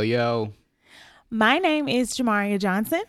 [0.00, 0.52] Yo.
[1.30, 3.02] My name is Jamaria Johnson,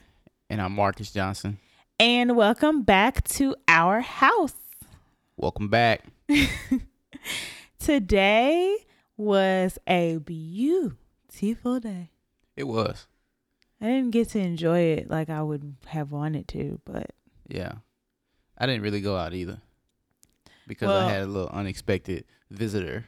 [0.50, 1.58] And I'm Marcus Johnson.
[2.00, 4.54] and welcome back to our house.
[5.38, 6.04] Welcome back.
[7.80, 8.76] Today
[9.18, 12.12] was a beautiful day.
[12.58, 13.08] It was.
[13.82, 17.12] I didn't get to enjoy it like I would have wanted to, but
[17.48, 17.74] Yeah.
[18.58, 19.60] I didn't really go out either
[20.68, 23.06] because Well- I had a little unexpected visitor.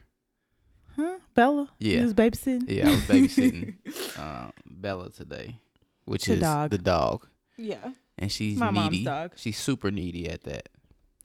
[0.96, 1.18] Huh?
[1.34, 1.68] Bella?
[1.78, 1.98] Yeah.
[1.98, 2.64] You was babysitting?
[2.68, 3.74] Yeah, I was babysitting
[4.18, 5.56] uh, Bella today,
[6.04, 6.70] which The is dog.
[6.70, 7.26] the dog.
[7.56, 7.92] Yeah.
[8.18, 9.04] And she's My mom's needy.
[9.04, 9.32] dog.
[9.36, 10.68] She's super needy at that.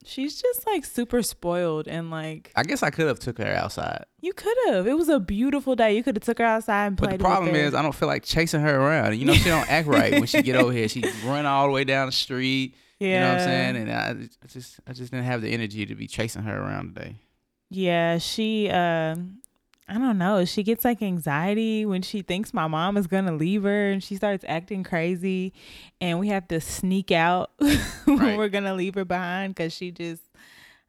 [0.05, 4.05] She's just like super spoiled and like I guess I could have took her outside.
[4.21, 4.87] you could have.
[4.87, 5.97] It was a beautiful day.
[5.97, 7.09] You could have took her outside and played.
[7.11, 9.17] But the problem is I don't feel like chasing her around.
[9.17, 10.87] You know, she don't act right when she get over here.
[10.87, 12.75] She run all the way down the street.
[12.99, 13.07] yeah.
[13.07, 13.75] You know what I'm saying?
[13.75, 14.09] And I,
[14.43, 17.15] I just I just didn't have the energy to be chasing her around today.
[17.69, 19.39] Yeah, she um
[19.89, 20.43] I don't know.
[20.43, 24.15] She gets like anxiety when she thinks my mom is gonna leave her and she
[24.17, 25.53] starts acting crazy
[26.01, 28.37] and we have to sneak out when Right.
[28.37, 30.21] we're gonna leave her behind because she just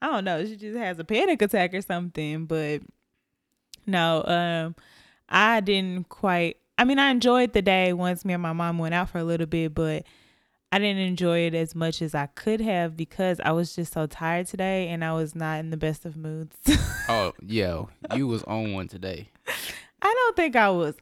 [0.03, 2.47] I don't know, she just has a panic attack or something.
[2.47, 2.83] But
[3.87, 4.75] no, um
[5.29, 8.95] I didn't quite I mean I enjoyed the day once me and my mom went
[8.95, 10.05] out for a little bit, but
[10.71, 14.07] I didn't enjoy it as much as I could have because I was just so
[14.07, 16.57] tired today and I was not in the best of moods.
[17.11, 19.31] Oh, yo, you was on one today.
[20.03, 20.95] I don't think I was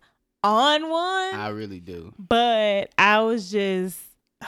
[0.44, 2.14] on one, I really do.
[2.16, 3.98] but I was just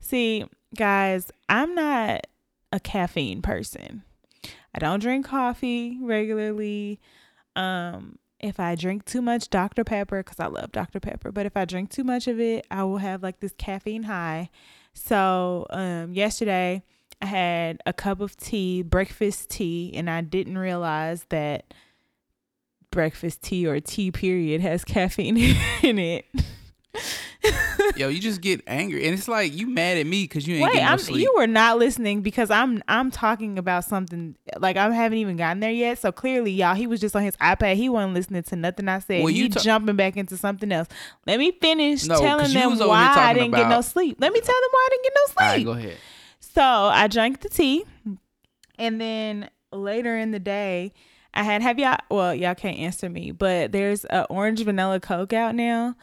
[0.00, 0.44] see,
[0.76, 2.28] guys, I'm not
[2.70, 4.04] a caffeine person.
[4.72, 7.00] I don't drink coffee regularly.
[7.56, 9.84] Um if I drink too much Dr.
[9.84, 11.00] Pepper, because I love Dr.
[11.00, 14.04] Pepper, but if I drink too much of it, I will have like this caffeine
[14.04, 14.50] high.
[14.94, 16.82] So, um, yesterday
[17.20, 21.72] I had a cup of tea, breakfast tea, and I didn't realize that
[22.90, 25.36] breakfast tea or tea period has caffeine
[25.82, 26.24] in it.
[27.96, 30.64] Yo, you just get angry, and it's like you mad at me because you ain't
[30.64, 31.22] Wait, getting no I'm sleep.
[31.22, 35.60] you were not listening because I'm I'm talking about something like I haven't even gotten
[35.60, 35.98] there yet.
[35.98, 37.76] So clearly, y'all, he was just on his iPad.
[37.76, 39.22] He wasn't listening to nothing I said.
[39.22, 40.88] Well, you he ta- jumping back into something else.
[41.26, 44.16] Let me finish No, telling them why I didn't get no sleep.
[44.20, 45.38] Let me tell them why I didn't get no sleep.
[45.38, 45.96] Right, go ahead.
[46.40, 47.84] So I drank the tea,
[48.78, 50.92] and then later in the day,
[51.34, 51.98] I had have y'all.
[52.10, 55.94] Well, y'all can't answer me, but there's a orange vanilla Coke out now,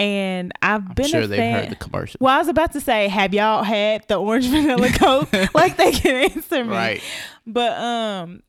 [0.00, 1.64] and I've I'm been sure a they've fan.
[1.64, 2.18] heard the commercial.
[2.20, 5.28] Well, I was about to say, have y'all had the orange vanilla Coke?
[5.54, 7.02] like they can answer me, Right.
[7.46, 8.42] But um,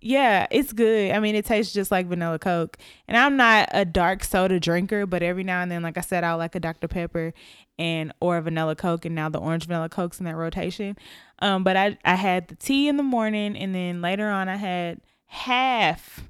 [0.00, 1.12] yeah, it's good.
[1.12, 2.76] I mean, it tastes just like vanilla Coke,
[3.08, 6.24] and I'm not a dark soda drinker, but every now and then, like I said,
[6.24, 7.32] I like a Dr Pepper
[7.78, 10.96] and or a vanilla Coke, and now the orange vanilla Coke's in that rotation.
[11.40, 14.56] Um, but I I had the tea in the morning, and then later on, I
[14.56, 16.28] had half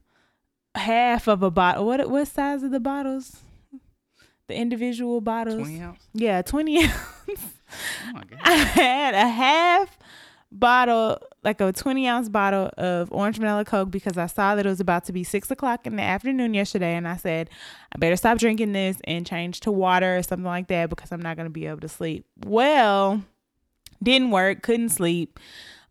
[0.75, 1.84] half of a bottle.
[1.87, 3.43] What what size are the bottles?
[4.48, 5.56] The individual bottles.
[5.56, 6.09] 20 ounce?
[6.14, 6.92] Yeah, 20 ounce.
[8.09, 9.98] Oh my I had a half
[10.50, 14.69] bottle, like a 20 ounce bottle of orange vanilla Coke because I saw that it
[14.69, 16.94] was about to be six o'clock in the afternoon yesterday.
[16.94, 17.50] And I said,
[17.94, 21.22] I better stop drinking this and change to water or something like that because I'm
[21.22, 22.25] not going to be able to sleep.
[22.44, 23.22] Well,
[24.03, 25.38] didn't work, couldn't sleep.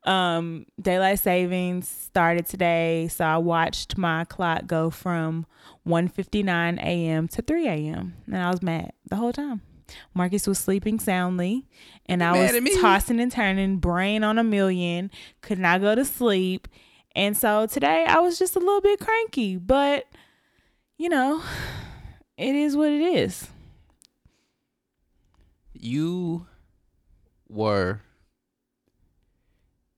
[0.07, 5.45] Um, daylight savings started today, so I watched my clock go from
[5.85, 7.27] 1:59 a.m.
[7.27, 8.13] to 3 a.m.
[8.25, 9.61] and I was mad the whole time.
[10.13, 11.65] Marcus was sleeping soundly,
[12.05, 16.05] and I mad was tossing and turning, brain on a million, could not go to
[16.05, 16.69] sleep.
[17.13, 20.05] And so today I was just a little bit cranky, but
[20.97, 21.41] you know,
[22.37, 23.47] it is what it is.
[25.73, 26.47] You
[27.49, 28.01] were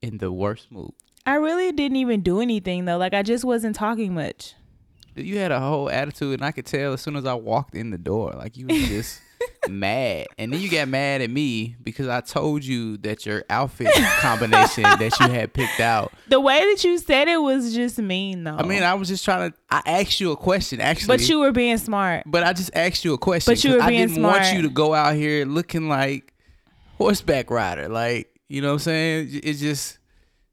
[0.01, 0.92] in the worst mood.
[1.25, 2.98] I really didn't even do anything though.
[2.98, 4.56] Like I just wasn't talking much.
[5.16, 7.90] You had a whole attitude, and I could tell as soon as I walked in
[7.90, 9.22] the door, like you was just
[9.69, 10.28] mad.
[10.38, 14.84] And then you got mad at me because I told you that your outfit combination
[14.84, 16.13] that you had picked out.
[16.30, 18.56] The way that you said it was just mean though.
[18.56, 19.57] I mean, I was just trying to.
[19.69, 21.18] I asked you a question, actually.
[21.18, 22.24] but you were being smart.
[22.28, 23.51] But I just asked you a question.
[23.51, 26.34] But you were being I didn't want you to go out here looking like
[27.00, 27.90] horseback rider.
[27.90, 29.40] Like, you know what I'm saying?
[29.44, 29.98] It's just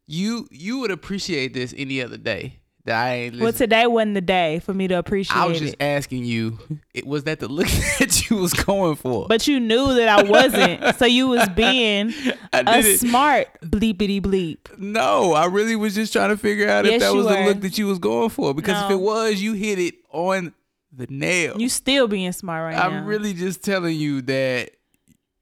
[0.07, 2.61] you you would appreciate this any other day.
[2.85, 5.75] That I ain't Well, today wasn't the day for me to appreciate I was just
[5.75, 5.83] it.
[5.83, 6.57] asking you,
[6.95, 7.67] it was that the look
[7.99, 9.27] that you was going for?
[9.27, 12.15] But you knew that I wasn't, so you was being
[12.53, 14.79] a smart bleepity bleep.
[14.79, 17.77] no, I really was just trying to figure out if that was the look that
[17.77, 18.55] you was going for.
[18.55, 20.55] Because if it was, you hit it on
[20.93, 21.61] the nail.
[21.61, 22.99] You still being smart right now.
[22.99, 24.71] I'm really just telling you that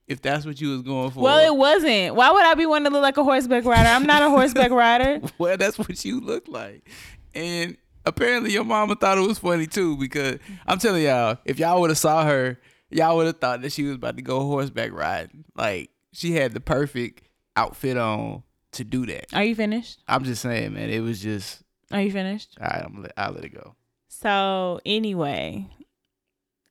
[0.07, 1.21] if that's what you was going for.
[1.21, 2.15] Well, it wasn't.
[2.15, 3.89] Why would I be wanting to look like a horseback rider?
[3.89, 5.21] I'm not a horseback rider.
[5.37, 6.87] well, that's what you look like.
[7.33, 11.81] And apparently your mama thought it was funny too because I'm telling y'all, if y'all
[11.81, 12.59] would have saw her,
[12.89, 15.43] y'all would have thought that she was about to go horseback riding.
[15.55, 17.23] Like she had the perfect
[17.55, 18.43] outfit on
[18.73, 19.33] to do that.
[19.33, 20.03] Are you finished?
[20.07, 21.61] I'm just saying, man, it was just.
[21.91, 22.57] Are you finished?
[22.59, 23.75] All right, I'm let, I'll let it go.
[24.07, 25.67] So anyway,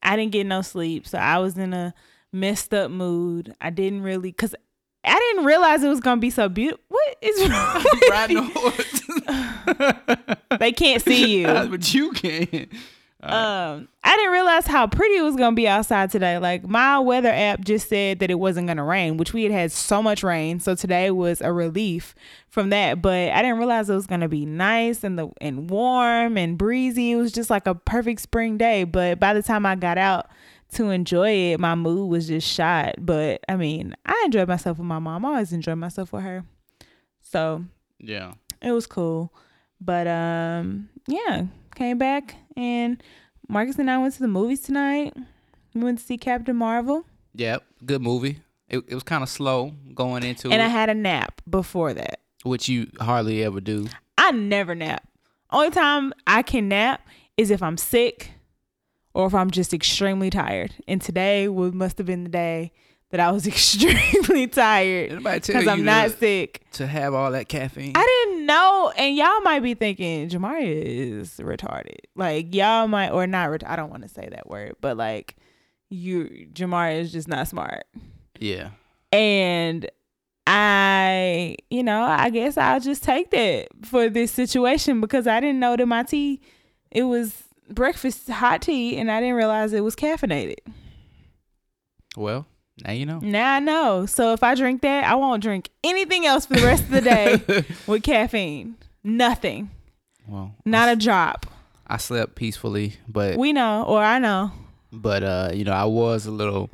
[0.02, 1.94] I didn't get no sleep, so I was in a
[2.34, 3.54] messed up mood.
[3.60, 4.54] I didn't really, cause
[5.04, 6.84] I didn't realize it was gonna be so beautiful.
[6.88, 7.84] What is wrong?
[7.92, 9.00] with Riding a horse.
[10.58, 11.46] They can't see you.
[11.70, 12.68] but you can.
[13.22, 16.38] Um, I didn't realize how pretty it was gonna be outside today.
[16.38, 19.72] Like my weather app just said that it wasn't gonna rain, which we had had
[19.72, 20.60] so much rain.
[20.60, 22.14] So today was a relief
[22.50, 23.00] from that.
[23.00, 27.12] But I didn't realize it was gonna be nice and the and warm and breezy.
[27.12, 28.84] It was just like a perfect spring day.
[28.84, 30.28] But by the time I got out
[30.74, 32.94] to enjoy it, my mood was just shot.
[32.98, 35.24] But I mean, I enjoyed myself with my mom.
[35.24, 36.44] I always enjoyed myself with her.
[37.22, 37.64] So
[37.98, 38.34] Yeah.
[38.62, 39.32] it was cool.
[39.80, 43.02] But um yeah, came back and
[43.48, 45.14] Marcus and I went to the movies tonight.
[45.74, 47.04] We went to see Captain Marvel.
[47.34, 47.64] Yep.
[47.84, 48.38] Good movie.
[48.68, 51.42] It, it was kind of slow going into And it, And I had a nap
[51.48, 52.20] before that.
[52.44, 53.86] which you hardly ever do.
[54.16, 55.06] I never nap.
[55.50, 57.06] Only time I can nap
[57.36, 58.30] is if I'm sick
[59.14, 60.74] or if I'm just extremely tired.
[60.86, 62.72] And today must have been the day
[63.10, 66.64] that I was extremely tired because I'm not to, sick.
[66.72, 67.92] to have all that caffeine?
[67.94, 72.00] I didn't know, and y'all might be thinking Jamaria is retarded.
[72.16, 73.50] Like y'all might, or not.
[73.50, 75.36] Ret- I don't want to say that word, but like
[75.90, 77.84] you, Jamaria is just not smart.
[78.38, 78.70] yeah.
[79.12, 79.88] And
[80.46, 85.60] I, you know, I guess I'll just take that for this situation because I didn't
[85.60, 86.40] know that my tea,
[86.90, 90.58] it was breakfast hot tea, and I didn't realize it was caffeinated.
[92.16, 92.46] Well,
[92.84, 93.18] now you know.
[93.20, 94.06] Now I know.
[94.06, 97.00] So if I drink that, I won't drink anything else for the rest of the
[97.00, 98.76] day with caffeine.
[99.02, 99.70] Nothing.
[100.26, 101.46] Well, Not a drop.
[101.86, 104.52] I slept peacefully, but We know, or I know.
[104.92, 106.70] but uh, you know, I was a little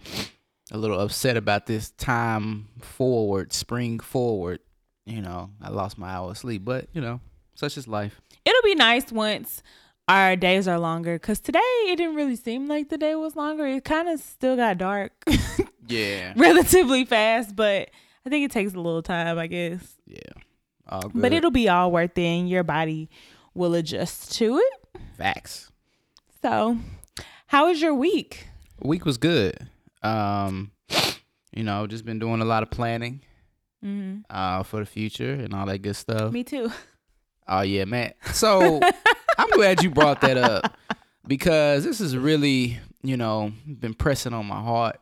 [0.70, 4.60] a little upset about this time forward, spring forward.
[5.04, 7.20] You know, I lost my hour of sleep, but you know,
[7.56, 8.20] such is life.
[8.44, 9.62] It'll be nice once
[10.08, 13.66] our days are longer because today it didn't really seem like the day was longer.
[13.66, 15.12] It kind of still got dark
[15.88, 16.32] Yeah.
[16.36, 17.90] relatively fast, but
[18.26, 19.96] I think it takes a little time, I guess.
[20.06, 20.18] Yeah.
[20.88, 21.22] All good.
[21.22, 23.08] But it'll be all worth it and your body
[23.54, 25.00] will adjust to it.
[25.16, 25.70] facts.
[26.42, 26.78] So,
[27.46, 28.48] how was your week?
[28.82, 29.68] Week was good.
[30.02, 30.70] Um,
[31.54, 33.22] you know, just been doing a lot of planning
[33.84, 34.20] Mm-hmm.
[34.28, 36.32] uh for the future and all that good stuff.
[36.32, 36.70] Me too.
[37.48, 38.12] Oh yeah, man.
[38.34, 38.78] So
[39.40, 40.76] I'm glad you brought that up
[41.26, 45.00] because this is really, you know, been pressing on my heart.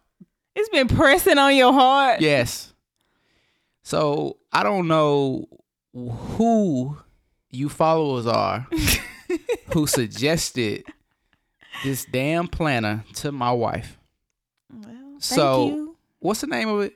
[0.55, 2.21] It's been pressing on your heart.
[2.21, 2.73] Yes.
[3.83, 5.47] So I don't know
[5.95, 6.97] who
[7.51, 8.67] you followers are
[9.73, 10.85] who suggested
[11.85, 13.99] this damn planner to my wife.
[14.73, 15.97] Well, thank So- you.
[16.21, 16.95] What's the name of it?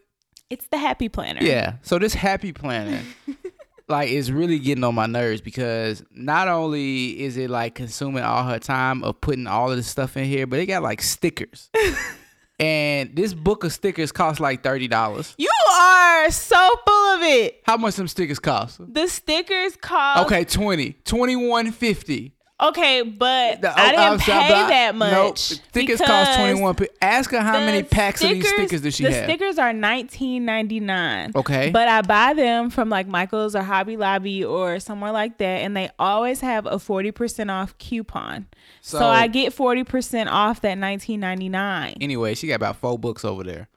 [0.50, 1.40] It's the happy planner.
[1.42, 1.74] Yeah.
[1.82, 3.00] So this happy planner
[3.92, 8.44] like is really getting on my nerves because not only is it like consuming all
[8.44, 11.70] her time of putting all of this stuff in here, but it got like stickers.
[12.58, 15.34] and this book of stickers costs like thirty dollars.
[15.38, 17.60] You are so full of it.
[17.64, 18.80] How much some stickers cost?
[18.92, 20.94] The stickers cost Okay, 20.
[21.04, 22.32] 21.50.
[22.62, 25.12] Okay, but The- I didn't pay I- that much.
[25.12, 25.38] Nope.
[25.38, 26.76] Stickers cost 21.
[27.00, 29.24] Ask her how many packs of these stickers does she the have.
[29.24, 31.32] stickers are nineteen ninety nine.
[31.34, 31.70] Okay.
[31.70, 35.76] But I buy them from like Michael's or Hobby Lobby or somewhere like that, and
[35.76, 38.46] they always have a forty percent off coupon.
[38.80, 41.94] So, So- I get forty percent off that nineteen ninety nine.
[42.00, 43.68] anyway, she got about four books over there.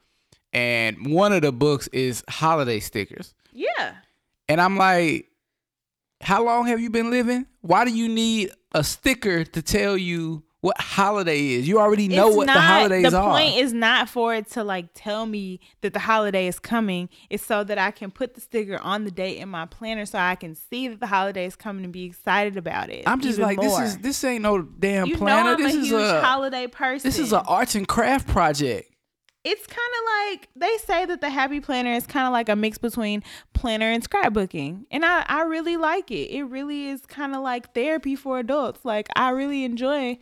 [0.54, 3.34] And one of the books is holiday stickers.
[3.52, 3.96] Yeah.
[4.48, 5.28] And I'm like,
[6.22, 7.46] how long have you been living?
[7.62, 11.68] Why do you need a sticker to tell you what holiday is?
[11.68, 13.30] You already know It's what the not- holidays the are.
[13.34, 17.08] The point is not for it to like tell me that the holiday is coming.
[17.30, 20.18] It's so that I can put the sticker on the date in my planner so
[20.18, 23.04] I can see that the holiday is coming and be excited about it.
[23.06, 23.80] I'm just like, more.
[23.80, 25.44] this is this ain't no damn you planner.
[25.44, 27.08] know I'm this a is huge a holiday person.
[27.08, 28.92] this is an arts and craft project.
[29.46, 32.56] It's kind of like they say that the happy planner is kind of like a
[32.56, 33.24] mix between
[33.54, 36.32] planner and scrapbooking and i i really like it.
[36.32, 38.84] It really is kind of like therapy for adults.
[38.84, 40.18] Like i really enjoy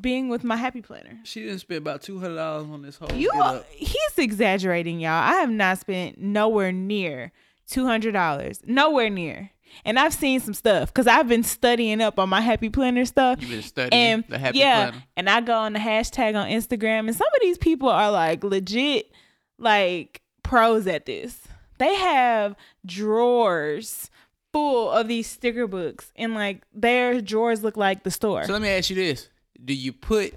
[0.00, 1.18] being with my happy planner.
[1.24, 3.12] She didn't spend about two hundred dollars on this whole.
[3.12, 3.32] you
[3.70, 5.12] he's exaggerating y'all.
[5.12, 7.32] I have not spent nowhere near
[7.70, 9.50] $200 nowhere near
[9.84, 13.40] and I've seen some stuff because I've been studying up on my happy planner stuff.
[13.40, 15.04] You've been studying and the happy yeah, planner.
[15.16, 18.42] and I go on the hashtag on Instagram, and some of these people are like
[18.44, 19.10] legit,
[19.58, 21.40] like pros at this.
[21.78, 24.10] They have drawers
[24.52, 28.44] full of these sticker books, and like their drawers look like the store.
[28.44, 29.28] So let me ask you this:
[29.62, 30.34] Do you put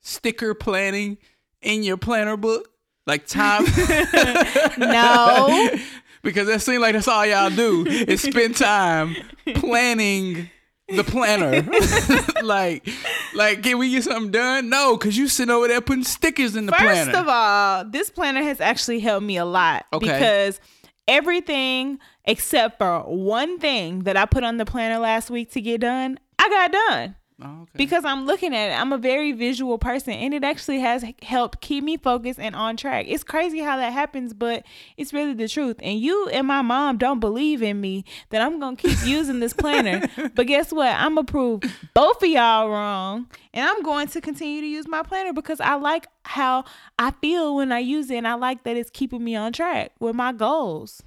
[0.00, 1.18] sticker planning
[1.62, 2.68] in your planner book,
[3.06, 3.64] like time?
[4.78, 5.70] no,
[6.26, 9.14] because that seems like that's all y'all do is spend time
[9.54, 10.50] planning
[10.88, 11.62] the planner.
[12.42, 12.88] like,
[13.34, 14.68] like, can we get something done?
[14.68, 17.16] No, because you sitting over there putting stickers in the First planner.
[17.18, 20.06] of all, this planner has actually helped me a lot Okay.
[20.06, 20.60] because
[21.08, 25.80] everything except for one thing that I put on the planner last week to get
[25.80, 27.16] done, I got done.
[27.42, 27.72] Oh, okay.
[27.76, 28.80] because I'm looking at it.
[28.80, 32.78] I'm a very visual person, and it actually has helped keep me focused and on
[32.78, 33.04] track.
[33.08, 34.64] It's crazy how that happens, but
[34.96, 35.76] it's really the truth.
[35.82, 39.52] And you and my mom don't believe in me that I'm gonna keep using this
[39.52, 40.08] planner.
[40.34, 40.88] but guess what?
[40.88, 41.62] I'm gonna prove
[41.92, 45.74] both of y'all wrong, and I'm going to continue to use my planner because I
[45.74, 46.64] like how
[46.98, 49.92] I feel when I use it, and I like that it's keeping me on track
[50.00, 51.02] with my goals.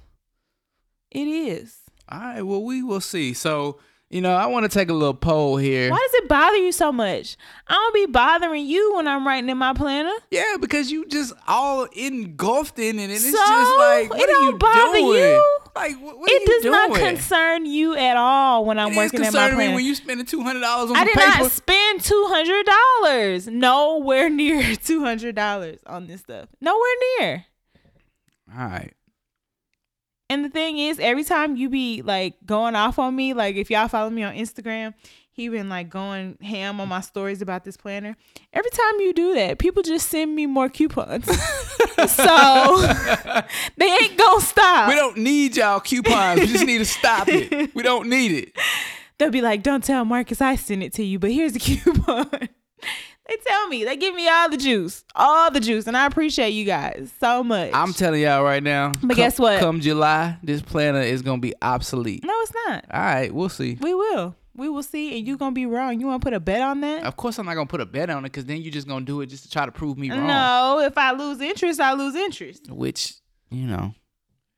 [1.10, 1.78] It is.
[2.08, 2.42] all right.
[2.42, 3.32] Well, we will see.
[3.34, 5.88] So, you know, I want to take a little poll here.
[5.90, 7.36] Why does it bother you so much?
[7.68, 10.12] I don't be bothering you when I'm writing in my planner.
[10.32, 14.22] Yeah, because you just all engulfed in it, and it's So, just like, it what
[14.22, 15.14] are don't you bother doing?
[15.22, 15.56] you?
[15.76, 18.96] Like, what, what it are does you not concern you at all when I'm It
[18.96, 19.74] working in my planner.
[19.74, 21.42] when you spending two hundred dollars on I did paper.
[21.44, 23.46] not spend two hundred dollars.
[23.46, 26.48] Nowhere near two hundred dollars on this stuff.
[26.60, 26.80] Nowhere
[27.20, 27.44] near.
[28.58, 28.92] all right.
[30.30, 33.68] And the thing is, every time you be like going off on me, like if
[33.68, 34.94] y'all follow me on Instagram,
[35.32, 38.16] he been like going ham on my stories about this planner.
[38.52, 41.24] Every time you do that, people just send me more coupons.
[42.06, 42.86] so
[43.76, 44.88] they ain't gonna stop.
[44.88, 46.40] We don't need y'all coupons.
[46.40, 47.74] We just need to stop it.
[47.74, 48.52] We don't need it.
[49.18, 52.30] They'll be like, "Don't tell Marcus I sent it to you, but here's the coupon."
[53.30, 56.50] they tell me, they give me all the juice, all the juice, and I appreciate
[56.50, 57.70] you guys so much.
[57.72, 58.90] I'm telling y'all right now.
[58.90, 59.60] But come- guess what?
[59.60, 62.24] Come July, this planner is gonna be obsolete.
[62.24, 62.84] no, it's not.
[62.92, 63.78] All right, we'll see.
[63.80, 66.00] We will, we will see, and you're gonna be wrong.
[66.00, 67.04] You want to put a bet on that?
[67.04, 69.04] Of course, I'm not gonna put a bet on it because then you're just gonna
[69.04, 70.26] do it just to try to prove me wrong.
[70.26, 72.68] No, if I lose interest, I lose interest.
[72.68, 73.14] Which
[73.50, 73.94] you know,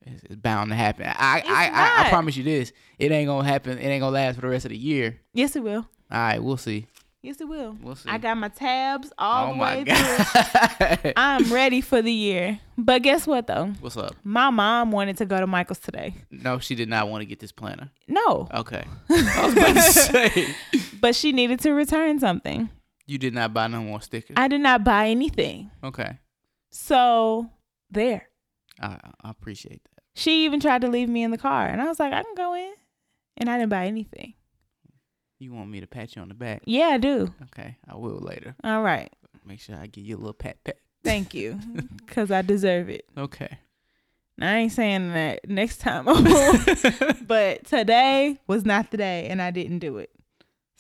[0.07, 1.07] is, is bound to happen.
[1.07, 3.77] I It's I, I I promise you this: it ain't gonna happen.
[3.77, 5.21] It ain't gonna last for the rest of the year.
[5.35, 5.87] Yes, it will.
[6.11, 6.87] All right, we'll see.
[7.23, 7.77] Yes, it will.
[7.81, 8.09] We'll see.
[8.11, 11.13] I got my tabs oh all oh the my way through.
[11.17, 12.59] I'm ready for the year.
[12.77, 13.67] But guess what though?
[13.81, 14.17] What's up?
[14.25, 16.15] My mom wanted to go to Michael's today.
[16.33, 17.91] No, she did not want to get this planner.
[18.09, 18.85] No, Okay.
[19.09, 20.55] I was about to say
[21.01, 22.69] but she needed to return something.
[23.07, 24.35] you did not buy no more stickers.
[24.37, 25.71] I did not buy anything.
[25.85, 26.19] okay.
[26.71, 27.51] So
[27.91, 28.29] there.
[28.81, 30.03] I I appreciate that.
[30.15, 32.35] She even tried to leave me in the car, and I was like, I can
[32.37, 32.73] go in,
[33.37, 34.35] and I didn't buy anything.
[35.43, 36.63] You want me to pat you on the back?
[36.67, 37.35] Yeah, I do.
[37.47, 38.55] Okay, I will later.
[38.63, 39.13] All right,
[39.45, 40.77] Make sure I give you a little pat pat.
[41.03, 41.59] thank you,
[42.07, 43.07] cause I deserve it.
[43.19, 43.59] Okay.
[44.41, 46.05] I ain't saying that next time,
[47.27, 50.11] but today was not the day, and I didn't do it.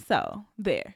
[0.06, 0.94] So there.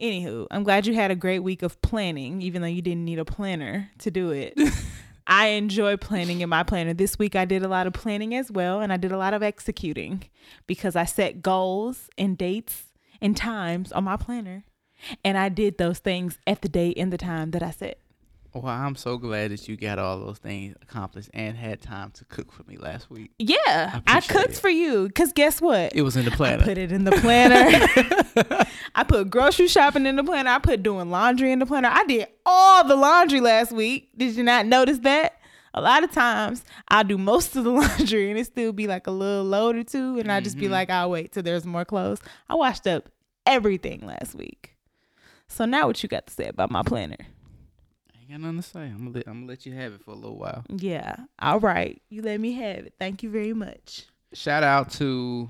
[0.00, 3.18] Anywho, I'm glad you had a great week of planning, even though you didn't need
[3.18, 4.58] a planner to do it.
[5.26, 6.94] I enjoy planning in my planner.
[6.94, 9.34] This week I did a lot of planning as well, and I did a lot
[9.34, 10.24] of executing
[10.66, 14.64] because I set goals and dates and times on my planner.
[15.24, 17.98] And I did those things at the date and the time that I set.
[18.62, 22.24] Well, I'm so glad that you got all those things accomplished and had time to
[22.26, 23.30] cook for me last week.
[23.38, 24.60] Yeah, I, appreciate cooked it.
[24.60, 25.92] for you because guess what?
[25.94, 26.62] It was in the planner.
[26.62, 28.64] I put it in the planner.
[28.94, 30.50] I put grocery shopping in the planner.
[30.50, 31.88] I put doing laundry in the planner.
[31.92, 34.10] I did all the laundry last week.
[34.16, 35.34] Did you not notice that?
[35.74, 39.06] A lot of times I'll do most of the laundry and it still be like
[39.06, 40.18] a little load or two.
[40.18, 40.70] And I just be Mhm.
[40.70, 42.20] like, I'll wait till there's more clothes.
[42.48, 43.10] I washed up
[43.44, 44.76] everything last week.
[45.48, 47.16] So now what you got to say about my planner?
[48.26, 48.80] I got nothing to say.
[48.80, 50.64] I'm gonna let, I'm gonna let you have it for a little while.
[50.68, 51.16] Yeah.
[51.38, 52.00] All right.
[52.08, 52.94] You let me have it.
[52.98, 54.06] Thank you very much.
[54.32, 55.48] Shout out to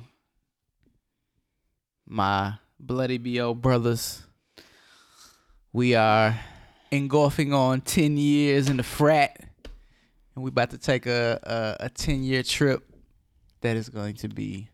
[2.06, 4.23] my bloody bo brothers.
[5.73, 6.38] We are
[6.90, 9.42] engulfing on ten years in the frat,
[10.35, 11.40] and we about to take a
[11.80, 12.85] a, a ten year trip
[13.62, 14.68] that is going to be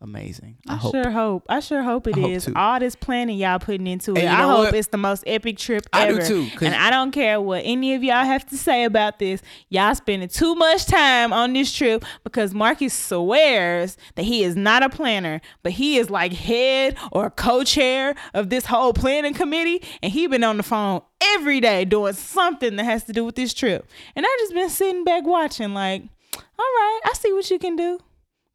[0.00, 0.56] amazing.
[0.68, 0.94] I, I, hope.
[0.94, 1.46] sure hope.
[1.48, 2.46] I sure hope it I is.
[2.46, 2.52] too.
[2.56, 4.24] All this planning y'all putting into it.
[4.24, 4.74] I hope what?
[4.74, 6.20] it's the most epic trip I ever.
[6.20, 6.64] do too.
[6.64, 9.42] And I don't care what any of y'all have to say about this.
[9.68, 14.82] Y'all spending too much time on this trip because Marcus swears that he is not
[14.82, 20.12] a planner, but he is like head or co-chair of this whole planning committee, and
[20.12, 23.52] he been on the phone every day doing something that has to do with this
[23.52, 23.88] trip.
[24.16, 26.02] And I just been sitting back watching, like,
[26.34, 27.98] all right, I see what you can do.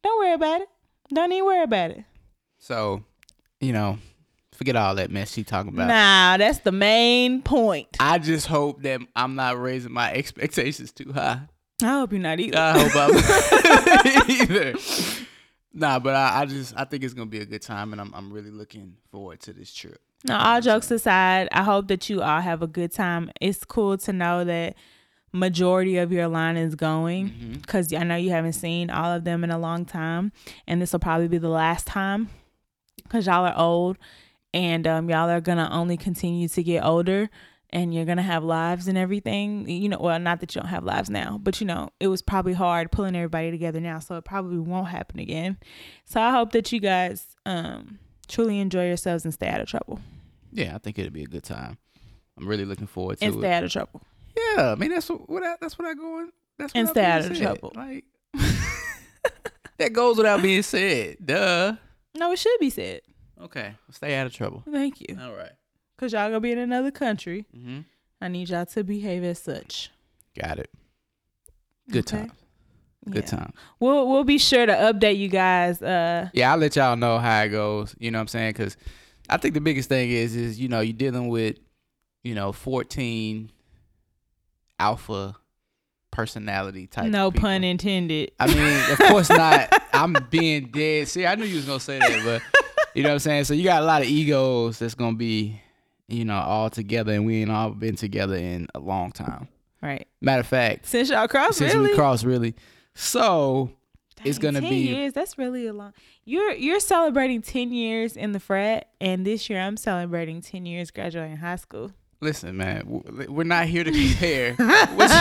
[0.02, 0.68] Don't worry about it.
[1.12, 2.04] Don't even worry about it.
[2.58, 3.02] so,
[3.60, 3.98] you know,
[4.52, 5.88] forget all that mess she talking about.
[5.88, 7.88] Nah, that's the main point.
[8.00, 11.40] I just hope that I'm not raising my expectations too high.
[11.82, 12.58] I hope you're not either.
[12.58, 14.74] I hope I'm either.
[15.72, 18.12] Nah, but I, I just I think it's gonna be a good time, and I'm
[18.14, 20.00] I'm really looking forward to this trip.
[20.26, 23.30] No, all jokes aside, I hope that you all have a good time.
[23.40, 24.74] It's cool to know that
[25.36, 27.52] majority of your line is going Mm-hmm.
[27.54, 30.32] because I know you haven't seen all of them in a long time,
[30.66, 32.28] and this will probably be the last time
[33.02, 33.98] because y'all are old,
[34.54, 37.28] and um, y'all are gonna only continue to get older,
[37.70, 39.68] and you're gonna have lives and everything.
[39.68, 42.22] You know, well, not that you don't have lives now, but you know, it was
[42.22, 45.58] probably hard pulling everybody together now, so it probably won't happen again.
[46.04, 50.00] So I hope that you guys um truly enjoy yourselves and stay out of trouble.
[50.52, 51.78] Yeah, I think it'll be a good time.
[52.38, 53.38] I'm really looking forward to and it.
[53.38, 54.02] stay out of trouble.
[54.36, 56.32] Yeah, I mean that's what, what I, that's what I go on.
[56.58, 57.42] That's what And stay out of said.
[57.42, 57.72] trouble.
[57.74, 58.04] Like
[59.78, 61.16] that goes without being said.
[61.24, 61.76] Duh.
[62.16, 63.02] No, it should be said.
[63.40, 64.62] Okay, stay out of trouble.
[64.70, 65.18] Thank you.
[65.20, 65.52] All right.
[65.98, 67.46] Cause y'all gonna be in another country.
[67.56, 67.80] Mm-hmm.
[68.20, 69.90] I need y'all to behave as such.
[70.38, 70.70] Got it.
[71.90, 72.24] Good Okay?
[72.24, 72.32] time.
[73.08, 73.30] Good Yeah.
[73.38, 73.52] time.
[73.80, 75.80] We'll we'll be sure to update you guys.
[75.82, 77.94] Uh, Yeah, I'll let y'all know how it goes.
[77.98, 78.50] You know what I'm saying?
[78.54, 78.76] Because
[79.28, 81.56] I think the biggest thing is is you know you're dealing with
[82.24, 83.50] you know 14
[84.78, 85.36] alpha
[86.10, 87.10] personality type.
[87.10, 87.48] no people.
[87.48, 88.32] pun intended.
[88.40, 89.68] I mean, of course not.
[89.92, 91.08] I'm being dead.
[91.08, 92.42] See, I knew you was gonna say that, but
[92.94, 93.44] you know what I'm saying.
[93.44, 95.60] So you got a lot of egos that's gonna be,
[96.08, 99.48] you know, all together, and we ain't all been together in a long time.
[99.82, 100.06] Right.
[100.20, 102.54] Matter of fact, Since y'all crossed, since really, we crossed, really.
[102.94, 103.70] So
[104.24, 105.12] it's gonna 10 be- years.
[105.12, 105.92] That's really a long.
[106.24, 110.90] You're you're celebrating ten years in the frat, and this year I'm celebrating ten years
[110.90, 111.92] graduating high school.
[112.20, 112.82] Listen, man,
[113.28, 114.54] we're not here to compare
[114.94, 115.14] what's,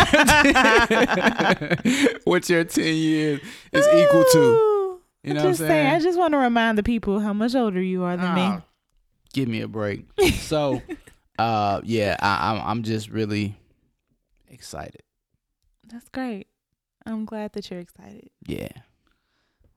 [2.04, 4.40] your, what your ten years is equal to.
[5.24, 5.88] You I'm know what I'm just saying.
[5.88, 8.62] I just want to remind the people how much older you are than Ah, me.
[9.34, 10.06] Give me a break.
[10.36, 10.82] So,
[11.40, 13.56] uh, yeah, I, I'm I'm just really
[14.48, 15.02] excited.
[15.88, 16.48] That's great.
[17.06, 18.30] I'm glad that you're excited.
[18.46, 18.70] Yeah,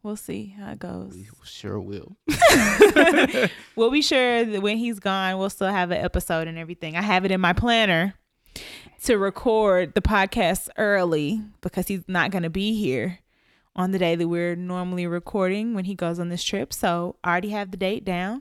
[0.09, 1.13] We'll see how it goes.
[1.13, 2.17] we sure will.
[3.77, 6.97] we'll be sure that when he's gone, we'll still have an episode and everything.
[6.97, 8.15] I have it in my planner
[9.03, 13.19] to record the podcast early because he's not going to be here
[13.77, 16.73] on the day that we're normally recording when he goes on this trip.
[16.73, 18.41] So I already have the date down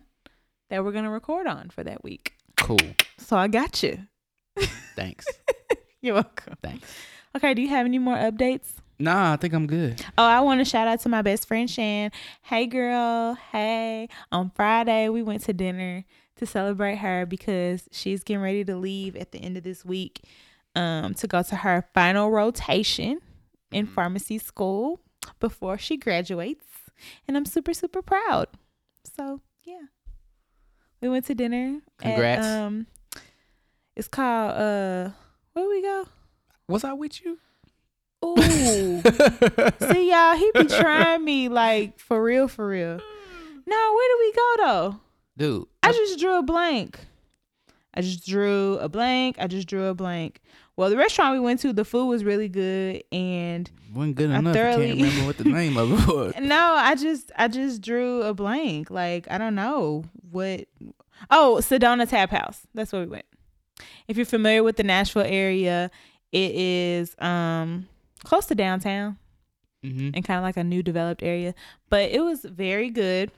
[0.69, 2.38] that we're going to record on for that week.
[2.56, 2.80] Cool.
[3.17, 4.08] So I got you.
[4.95, 5.25] Thanks.
[6.01, 6.53] You're welcome.
[6.63, 6.88] Thanks.
[7.36, 8.75] Okay, do you have any more updates?
[8.99, 10.03] Nah, I think I'm good.
[10.17, 12.12] Oh, I want to shout out to my best friend Shan.
[12.41, 13.36] Hey, girl.
[13.51, 14.10] Hey.
[14.31, 16.03] On Friday, we went to dinner
[16.38, 20.21] to celebrate her because she's getting ready to leave at the end of this week
[20.75, 23.19] um, to go to her final rotation
[23.71, 23.93] in Mhm.
[23.93, 24.99] pharmacy school
[25.39, 26.65] before she graduates.
[27.27, 28.47] And I'm super, super proud.
[29.15, 29.88] So, yeah.
[31.01, 31.81] We went to dinner.
[31.99, 32.47] at, Congrats.
[32.47, 32.88] um,
[33.95, 35.10] it's called, uh,
[35.53, 36.05] where we go?
[36.67, 37.38] Was I with you?
[38.37, 39.01] Ooh.
[39.93, 42.99] See y'all, he be trying me like for real, for real.
[43.65, 44.99] No, where do we go though?
[45.37, 46.99] Dude, I just drew a blank.
[47.93, 49.37] I just drew a blank.
[49.39, 50.41] I just drew a blank.
[50.75, 54.37] Well, the restaurant we went to, the food was really good, and wasn't good I
[54.39, 54.55] enough.
[54.55, 56.33] I thoroughly- can't remember what the name of it was.
[56.39, 58.89] no, I just I just drew a blank.
[58.91, 60.65] Like I don't know what.
[61.31, 62.61] Oh, Sedona Tap House.
[62.75, 63.25] That's where we went.
[64.07, 65.89] If you're familiar with the Nashville area,
[66.31, 67.87] it is um
[68.23, 69.17] close to downtown.
[69.84, 71.53] hmm and kind of like a new developed area.
[71.89, 73.32] But it was very good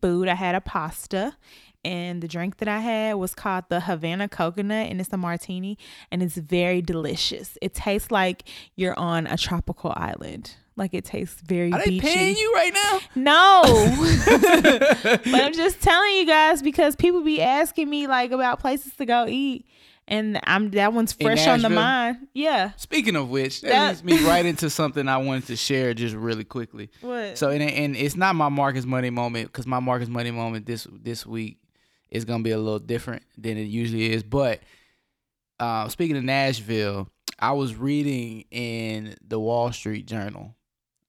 [0.00, 0.28] food.
[0.28, 1.36] I had a pasta,
[1.84, 5.78] and the drink that I had was called the Havana Coconut, and it's a martini,
[6.10, 7.56] and it's very delicious.
[7.62, 8.44] It tastes like
[8.76, 10.56] you're on a tropical island.
[10.74, 12.06] Like it tastes very Are they beachy.
[12.08, 13.00] paying you right now?
[13.14, 13.62] No.
[15.30, 19.04] but I'm just telling you guys because people be asking me like about places to
[19.04, 19.66] go eat.
[20.12, 22.28] And I'm that one's fresh on the mind.
[22.34, 22.72] Yeah.
[22.76, 26.14] Speaking of which, that, That- leads me right into something I wanted to share just
[26.14, 26.90] really quickly.
[27.00, 27.38] What?
[27.38, 30.86] So and, and it's not my Marcus Money moment because my Marcus Money moment this
[30.92, 31.58] this week
[32.10, 34.22] is gonna be a little different than it usually is.
[34.22, 34.60] But
[35.58, 40.54] uh, speaking of Nashville, I was reading in the Wall Street Journal.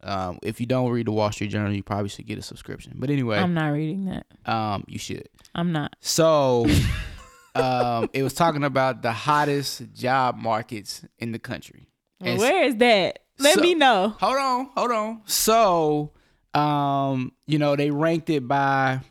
[0.01, 2.93] Um, if you don't read the Wall Street Journal, you probably should get a subscription.
[2.97, 4.25] But anyway, I'm not reading that.
[4.45, 5.27] um, you should.
[5.55, 5.95] I'm not.
[6.01, 6.65] So,
[7.55, 11.87] um, it was talking about the hottest job markets in the country.
[12.19, 13.19] And Where is that?
[13.39, 14.15] Let so, me know.
[14.19, 15.21] Hold on, hold on.
[15.25, 16.11] So,
[16.53, 19.01] um, you know, they ranked it by,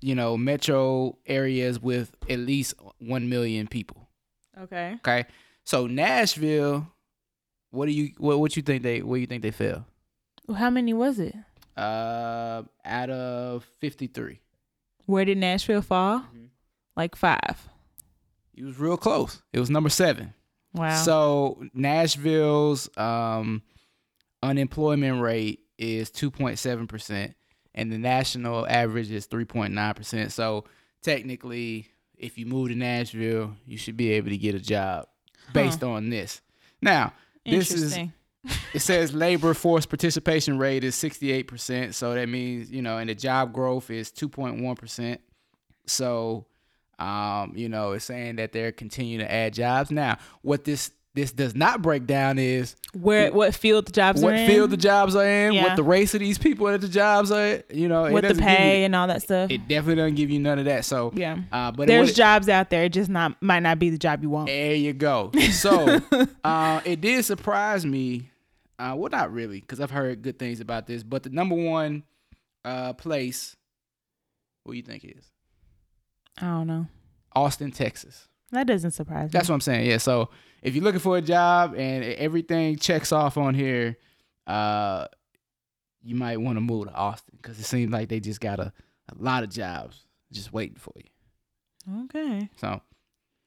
[0.00, 4.08] you know, metro areas with at least 1 million people.
[4.60, 4.94] Okay.
[4.96, 5.26] Okay.
[5.64, 6.88] So Nashville,
[7.70, 9.86] what do you what what you think they what do you think they fell?
[10.56, 11.34] How many was it?
[11.76, 14.40] Uh, out of 53.
[15.06, 16.20] Where did Nashville fall?
[16.20, 16.46] Mm-hmm.
[16.96, 17.68] Like 5.
[18.58, 19.40] He was real close.
[19.52, 20.34] It was number seven.
[20.74, 21.00] Wow.
[21.02, 23.62] So Nashville's um,
[24.42, 27.34] unemployment rate is 2.7%,
[27.76, 30.32] and the national average is 3.9%.
[30.32, 30.64] So
[31.02, 35.06] technically, if you move to Nashville, you should be able to get a job
[35.54, 35.90] based huh.
[35.90, 36.40] on this.
[36.82, 37.12] Now,
[37.46, 37.96] this is
[38.74, 43.14] it says labor force participation rate is 68%, so that means, you know, and the
[43.14, 45.18] job growth is 2.1%.
[45.86, 46.46] So
[46.98, 49.90] um, you know, it's saying that they're continuing to add jobs.
[49.90, 54.34] Now, what this this does not break down is Where what field the jobs what
[54.34, 55.64] are in, field the jobs are in, Yeah.
[55.64, 58.80] what the race of these people at the jobs are, you know, what the pay
[58.80, 59.50] you- and all that stuff.
[59.50, 60.84] it definitely doesn't give you none of that.
[60.84, 61.38] So, yeah.
[61.50, 64.22] uh, but There's it- jobs out there, it just not might not be the job
[64.22, 64.46] you want.
[64.46, 65.32] There you go.
[65.50, 65.98] So
[66.44, 68.30] uh, it did surprise me.
[68.78, 71.02] Uh, well, not really, because I've heard good things about this.
[71.02, 72.04] But the number one
[72.64, 73.56] uh, place,
[74.62, 75.24] what do you think it is?
[76.40, 76.86] I don't know.
[77.34, 78.28] Austin, Texas.
[78.52, 79.30] That doesn't surprise me.
[79.32, 79.52] That's me.
[79.52, 79.90] what I'm saying.
[79.90, 79.98] Yeah.
[79.98, 80.30] So
[80.62, 83.96] if you're looking for a job and everything checks off on here,
[84.46, 85.06] uh,
[86.02, 88.72] you might want to move to Austin because it seems like they just got a,
[89.10, 92.04] a lot of jobs just waiting for you.
[92.04, 92.48] Okay.
[92.56, 92.80] So,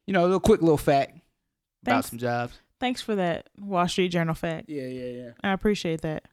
[0.06, 1.20] you know, a little quick little fact
[1.84, 2.60] about some jobs.
[2.80, 4.70] Thanks for that Wall Street Journal fact.
[4.70, 5.30] Yeah, yeah, yeah.
[5.44, 6.26] I appreciate that.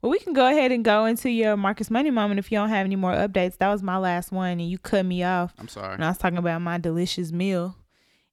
[0.00, 2.70] Well, we can go ahead and go into your Marcus Money moment if you don't
[2.70, 3.58] have any more updates.
[3.58, 5.92] That was my last one, and you cut me off I'm sorry.
[5.92, 7.76] when I was talking about my delicious meal.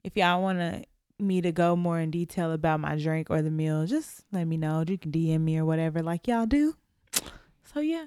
[0.03, 0.83] If y'all want to
[1.19, 4.57] me to go more in detail about my drink or the meal, just let me
[4.57, 4.83] know.
[4.87, 6.75] You can DM me or whatever, like y'all do.
[7.73, 8.05] So yeah,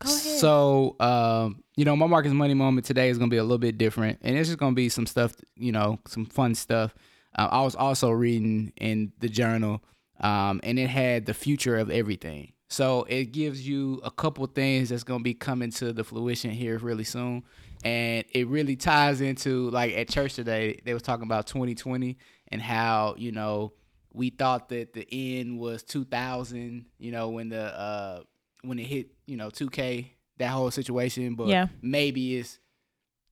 [0.00, 0.38] go ahead.
[0.38, 3.78] So, um, you know, my Marcus Money moment today is gonna be a little bit
[3.78, 6.94] different, and it's just gonna be some stuff, you know, some fun stuff.
[7.34, 9.82] Uh, I was also reading in the journal,
[10.20, 12.52] um, and it had the future of everything.
[12.68, 16.78] So it gives you a couple things that's gonna be coming to the fruition here
[16.78, 17.42] really soon,
[17.84, 22.60] and it really ties into like at church today they was talking about 2020 and
[22.60, 23.72] how you know
[24.12, 28.20] we thought that the end was 2000, you know, when the uh
[28.62, 30.06] when it hit, you know, 2K,
[30.38, 31.68] that whole situation, but Yeah.
[31.80, 32.58] maybe it's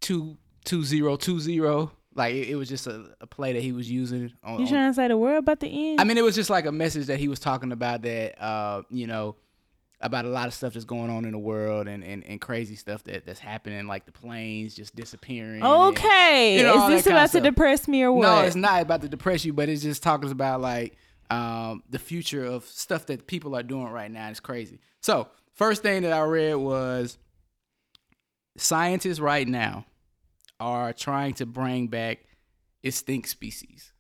[0.00, 1.92] two two zero two zero.
[2.16, 4.68] Like it, it was just a, a play that he was using on, you on-
[4.68, 6.00] trying to say the word about the end?
[6.00, 8.82] I mean, it was just like a message that he was talking about that, uh,
[8.90, 9.36] you know,
[10.00, 12.74] about a lot of stuff that's going on in the world and, and, and crazy
[12.76, 15.62] stuff that, that's happening, like the planes just disappearing.
[15.62, 18.22] and- okay, you know, is this about to depress me or what?
[18.22, 20.96] No, it's not about to depress you, but it's just talking about like
[21.30, 24.28] um, the future of stuff that people are doing right now.
[24.30, 24.78] It's crazy.
[25.00, 27.18] So, first thing that I read was
[28.56, 29.84] scientists right now
[30.60, 32.24] are trying to bring back
[32.82, 33.92] extinct species.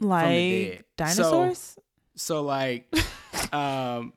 [0.00, 1.78] like dinosaurs.
[2.16, 2.92] So like
[3.52, 4.12] um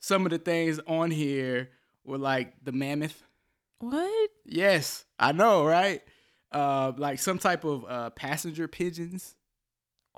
[0.00, 1.70] some of the things on here
[2.04, 3.22] were like the mammoth.
[3.80, 4.30] what?
[4.44, 6.02] Yes, I know, right?
[6.52, 9.34] Uh like some type of uh passenger pigeons.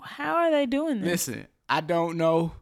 [0.02, 1.28] How are they doing this?
[1.28, 2.52] Listen, I don't know.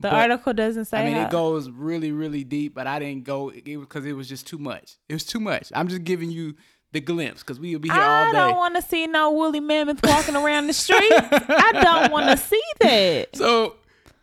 [0.00, 0.98] the article doesn't say.
[1.00, 4.28] I mean, how- it goes really, really deep, but I didn't go because it was
[4.28, 4.96] just too much.
[5.08, 5.70] It was too much.
[5.74, 6.56] I'm just giving you
[6.92, 8.38] the glimpse because we will be here I all day.
[8.38, 11.12] I don't want to see no woolly mammoth walking around the street.
[11.12, 13.28] I don't want to see that.
[13.36, 13.76] So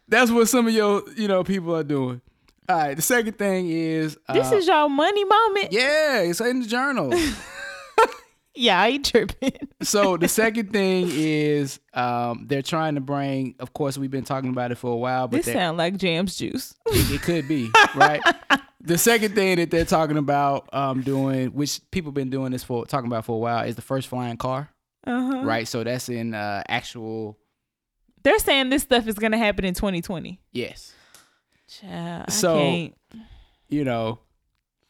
[0.07, 2.21] that's what some of your, you know, people are doing.
[2.67, 2.95] All right.
[2.95, 5.71] The second thing is uh, This is your money moment.
[5.71, 7.13] yeah, it's in the journal.
[8.57, 9.51] Yeah, I ain't tripping.
[9.81, 13.55] so the second thing is um, they're trying to bring.
[13.59, 16.37] Of course, we've been talking about it for a while, but This sound like Jam's
[16.37, 16.73] juice.
[16.87, 18.21] it, it could be right.
[18.85, 22.85] The second thing that they're talking about um, doing, which people been doing this for
[22.85, 24.69] talking about for a while, is the first flying car.
[25.07, 25.43] Uh-huh.
[25.43, 25.67] Right.
[25.67, 27.37] So that's in uh, actual.
[28.23, 30.39] They're saying this stuff is gonna happen in 2020.
[30.51, 30.93] Yes.
[31.67, 32.89] Child, So.
[33.67, 34.19] You know,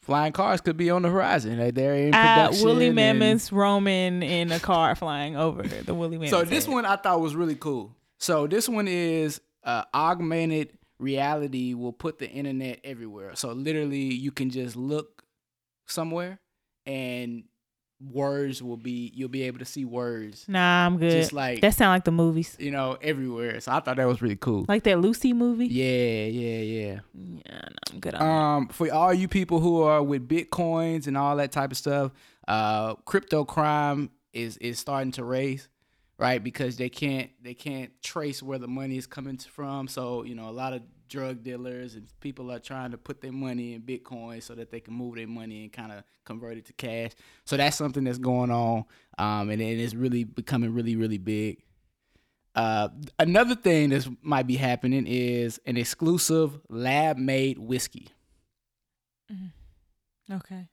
[0.02, 1.58] flying cars could be on the horizon.
[1.58, 2.66] Like they're in Uh, production.
[2.66, 6.30] woolly and- mammoths roaming in a car flying over the woolly mammoth.
[6.30, 7.94] So this one I thought was really cool.
[8.18, 13.34] So this one is uh, augmented reality will put the internet everywhere.
[13.34, 15.24] So literally, you can just look
[15.86, 16.40] somewhere,
[16.84, 17.44] and
[18.12, 21.10] words will be you'll be able to see words Nah, I'm good.
[21.12, 23.58] just like that sound like the movies, you know everywhere.
[23.60, 24.66] So I thought that was really cool.
[24.68, 25.66] like that Lucy movie.
[25.66, 27.00] Yeah, yeah, yeah.
[27.14, 28.26] Yeah, no, I'm good on that.
[28.26, 32.12] Um, for all you people who are with bitcoins and all that type of stuff,
[32.46, 35.68] uh, crypto crime is is starting to raise,
[36.18, 36.42] right?
[36.42, 39.88] Because they can't they can't trace where the money is coming from.
[39.88, 43.32] So you know, a lot of drug dealers and people are trying to put their
[43.32, 46.64] money in bitcoin so that they can move their money and kind of convert it
[46.66, 47.12] to cash.
[47.44, 48.84] So that's something that's going on,
[49.18, 51.62] um, and, and it's really becoming really really big.
[52.54, 58.08] Uh, another thing that might be happening is an exclusive lab made whiskey.
[59.30, 60.34] Mm-hmm.
[60.36, 60.66] Okay.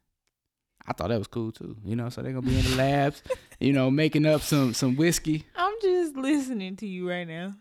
[0.86, 1.78] I thought that was cool too.
[1.84, 3.24] You know, so they're gonna be in the labs,
[3.60, 5.46] you know, making up some some whiskey.
[5.56, 7.54] I'm just listening to you right now.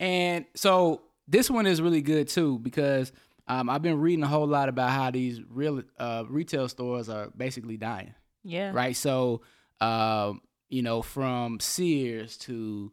[0.00, 3.12] And so this one is really good too because
[3.46, 7.28] um, I've been reading a whole lot about how these real uh, retail stores are
[7.36, 8.14] basically dying.
[8.44, 8.72] Yeah.
[8.72, 8.96] Right.
[8.96, 9.42] So,
[9.80, 12.92] um, you know, from Sears to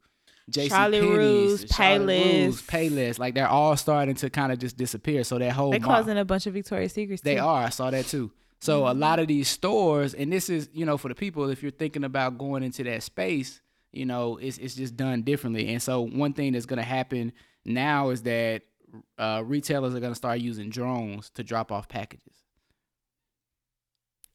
[0.51, 2.63] JC Charlotte Russe, Payless.
[2.63, 5.23] Payless, like they're all starting to kind of just disappear.
[5.23, 7.21] So that whole They mar- causing a bunch of Victoria's Secrets.
[7.21, 7.41] they too.
[7.41, 7.63] are.
[7.63, 8.31] I saw that too.
[8.61, 8.99] So a Mm-hmm.
[8.99, 12.03] lot of these stores, and this is, you know, for the people, if you're thinking
[12.03, 15.67] about going into that space, you know, it's it's just done differently.
[15.69, 17.31] And so one thing that's gonna happen
[17.63, 18.63] now is that
[19.17, 22.33] uh, retailers are gonna start using drones to drop off packages.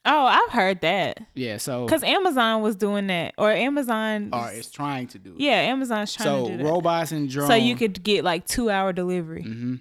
[0.06, 1.20] Oh, I've heard that.
[1.34, 1.58] Yeah.
[1.58, 4.30] So Because Amazon was doing that, or Amazon.
[4.32, 5.34] or it's trying to do.
[5.34, 5.40] it.
[5.40, 6.64] yeah, Amazon's trying So to do that.
[6.66, 7.48] So robots and drones.
[7.48, 9.42] so you could get like two hour delivery.
[9.42, 9.74] hmm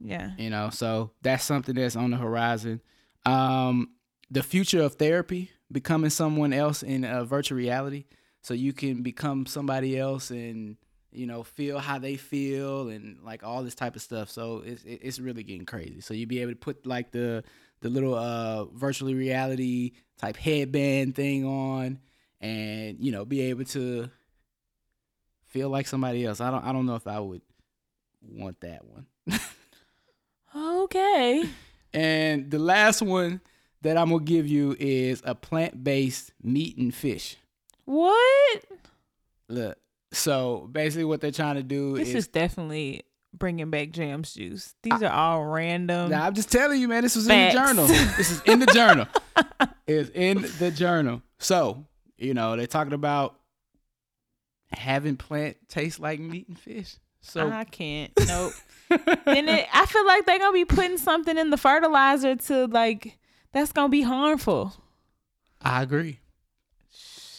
[0.00, 0.30] Yeah.
[0.38, 2.80] you know so that's something that's on the horizon
[3.24, 3.90] um
[4.30, 8.04] the future of therapy becoming someone else in uh, virtual reality.
[8.42, 10.76] So you can become somebody else and
[11.10, 14.30] you know feel how they feel and like all this type of stuff.
[14.30, 16.00] So it's it's really getting crazy.
[16.00, 17.44] So you'd be able to put like the
[17.80, 21.98] the little uh virtual reality type headband thing on
[22.40, 24.10] and you know be able to
[25.46, 26.40] feel like somebody else.
[26.40, 27.42] I don't i don't know if i would
[28.22, 29.06] want that one.
[30.56, 31.42] Okay.
[31.94, 33.40] And the last one
[33.82, 37.36] that I'm gonna give you is a plant-based meat and fish.
[37.84, 38.64] What?
[39.48, 39.78] Look,
[40.12, 44.74] so basically what they're trying to do This is, is definitely bringing back Jams Juice.
[44.82, 46.10] These are all random.
[46.10, 47.02] Nah, I'm just telling you, man.
[47.02, 47.54] This was Facts.
[47.54, 47.86] in the journal.
[48.16, 49.06] This is in the journal.
[49.86, 51.20] It's in the journal.
[51.38, 51.84] So
[52.16, 53.38] you know they're talking about
[54.72, 56.96] having plant taste like meat and fish.
[57.24, 58.12] So I can't.
[58.28, 58.52] Nope.
[59.24, 63.18] then it, I feel like they're gonna be putting something in the fertilizer to like
[63.52, 64.74] that's gonna be harmful.
[65.60, 66.20] I agree.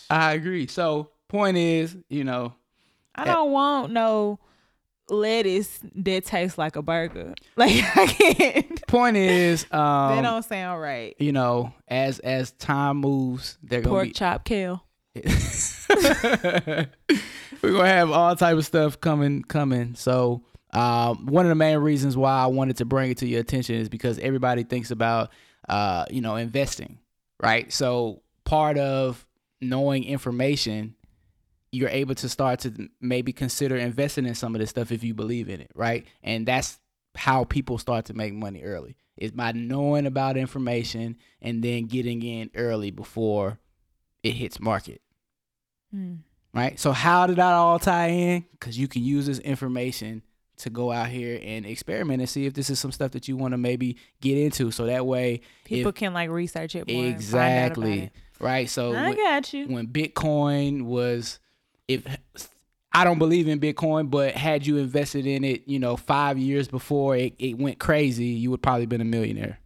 [0.10, 0.68] I agree.
[0.68, 2.56] So point is, you know,
[3.14, 4.40] I don't want no
[5.08, 7.36] lettuce that tastes like a burger.
[7.56, 8.88] Like I can't.
[8.88, 11.16] point is, um, don't sound right.
[11.20, 14.84] you know, as as time moves, they're gonna Pork be chop kale.
[17.66, 19.96] we're gonna have all type of stuff coming coming.
[19.96, 23.40] So um, one of the main reasons why i wanted to bring it to your
[23.40, 25.32] attention is because everybody thinks about
[25.70, 27.00] uh, you know investing
[27.42, 27.72] right?
[27.72, 29.26] So part of
[29.62, 30.96] knowing information
[31.72, 35.14] you're able to start to maybe consider investing in some of this stuff if you
[35.14, 36.06] believe in it right?
[36.24, 36.80] And that's
[37.16, 42.22] how people start to make money early is by knowing about information and then getting
[42.22, 43.60] in early before
[44.24, 45.02] it hits market.
[45.96, 46.20] Mm.
[46.56, 46.80] Right?
[46.80, 48.46] So how did that all tie in?
[48.54, 50.24] Because you can use this information
[50.58, 53.36] to go out here and experiment and see if this is some stuff that you
[53.36, 54.72] want to maybe get into.
[54.72, 57.04] So that way, People if, can like research it more.
[57.04, 58.12] and find out about exactly it.
[58.40, 58.70] right.
[58.70, 59.68] So I when, got you.
[59.68, 61.40] when Bitcoin was,
[61.90, 62.06] if
[62.94, 66.70] I don't believe in Bitcoin, but had you invested in it, you know, five years
[66.70, 69.60] before it, it went crazy, you would probably been a millionaire,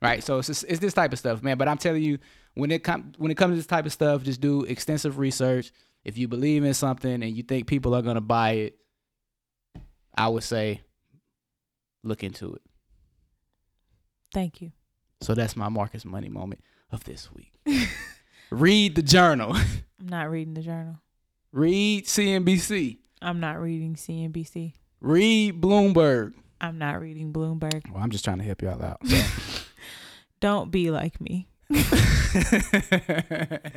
[0.00, 0.22] right?
[0.22, 1.58] So it's just, it's this type of stuff, man.
[1.58, 2.18] But I'm telling you,
[2.54, 5.72] when it com- when it comes to this type of stuff, just do extensive research.
[6.04, 8.76] If you believe in something and you think people are gonna buy it,
[10.16, 10.80] I would say
[12.02, 12.62] look into it.
[14.32, 14.72] Thank you.
[15.20, 17.52] So that's my Marcus Money moment of this week.
[18.50, 19.54] Read the journal.
[20.00, 20.96] I'm not reading the journal.
[21.52, 22.98] Read CNBC.
[23.20, 24.72] I'm not reading CNBC.
[25.00, 26.34] Read Bloomberg.
[26.60, 27.90] I'm not reading Bloomberg.
[27.90, 29.00] Well, I'm just trying to help you all out.
[30.40, 31.48] Don't be like me.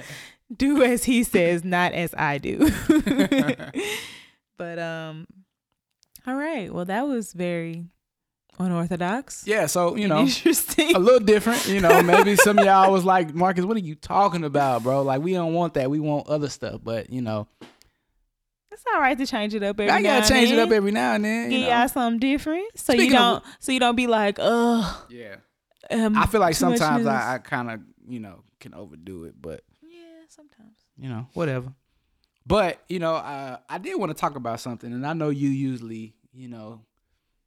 [0.56, 2.72] Do as he says, not as I do.
[4.58, 5.28] but um
[6.26, 6.74] all right.
[6.74, 7.86] Well, that was very
[8.60, 9.44] unorthodox.
[9.46, 10.96] yeah, so you know, interesting.
[10.96, 11.68] a little different.
[11.68, 15.02] You know, maybe some of y'all was like, Marcus, what are you talking about, bro?
[15.02, 15.90] Like, we don't want that.
[15.90, 16.82] We want other stuff.
[16.84, 17.48] But you know,
[18.72, 21.14] It's all right to change it up every I gotta change it up every now
[21.14, 21.50] and then.
[21.50, 21.58] Know?
[21.58, 25.36] y'all something different, so Speaking you don't, so you don't be like, oh, Yeah,
[25.92, 27.06] um, I feel like sometimes.
[27.06, 29.98] I, I kind of you know can overdo it, but yeah,
[30.30, 30.78] sometimes.
[30.98, 31.74] you know, whatever.
[32.46, 35.50] But you know, uh, I did want to talk about something, and I know you
[35.50, 36.82] usually, you know,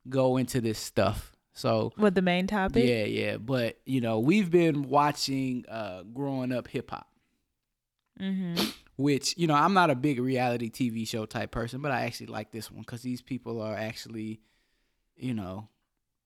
[0.09, 1.33] go into this stuff.
[1.53, 2.85] So What the main topic?
[2.87, 3.37] yeah, yeah.
[3.39, 7.09] But you know, we've been watching uh, growing up hip hop,
[8.21, 8.63] Mm-hmm.
[8.97, 12.29] which you know, I'm not a big reality TV show type person, but I actually
[12.29, 14.41] like this one because these people are actually,
[15.17, 15.69] you know,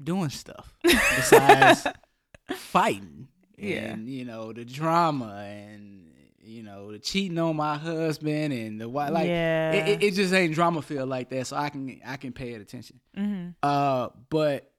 [0.02, 1.86] doing stuff besides
[2.54, 3.28] fighting.
[3.56, 3.92] Yeah.
[3.92, 6.10] and you know the drama and
[6.40, 9.72] you know the cheating on my husband and the why like yeah.
[9.72, 12.62] it, it, just ain't drama feel like that so i can i can pay it
[12.62, 13.50] attention mm-hmm.
[13.62, 14.72] uh but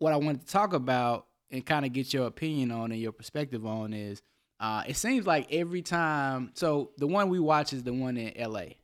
[0.00, 3.12] what i wanted to talk about and kind of get your opinion on and your
[3.12, 4.20] perspective on is
[4.58, 6.50] uh, it seems like every time.
[6.54, 8.78] So the one we watch is the one in L.A.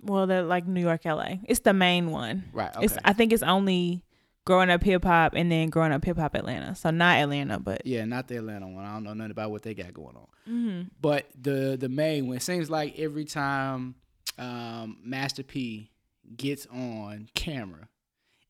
[0.00, 1.36] Well, they're like New York, LA.
[1.44, 2.44] It's the main one.
[2.52, 2.74] Right.
[2.74, 2.84] Okay.
[2.84, 4.04] It's I think it's only
[4.48, 6.74] growing up hip hop and then growing up hip hop Atlanta.
[6.74, 8.82] So not Atlanta, but yeah, not the Atlanta one.
[8.86, 10.26] I don't know nothing about what they got going on.
[10.50, 10.82] mm-hmm.
[11.02, 13.94] But the the main one it seems like every time
[14.38, 15.90] um, Master P
[16.34, 17.88] gets on camera,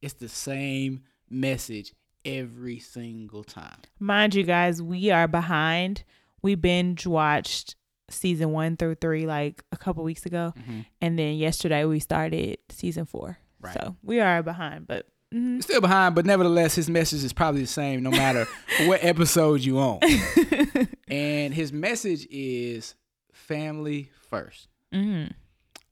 [0.00, 1.92] it's the same message
[2.24, 3.78] every single time.
[3.98, 6.04] mind you guys, we are behind.
[6.42, 7.74] We binge watched
[8.10, 10.86] season one through three like a couple weeks ago, Mhm.
[11.00, 13.38] and then yesterday we started season four.
[13.60, 13.74] Right.
[13.74, 15.62] So we are behind, but mhm.
[15.62, 18.46] Still behind, but nevertheless, his message is probably the same no matter
[18.86, 20.00] what episode you on.
[21.08, 22.94] and his message is
[23.32, 24.68] family first.
[24.92, 25.32] Mhm.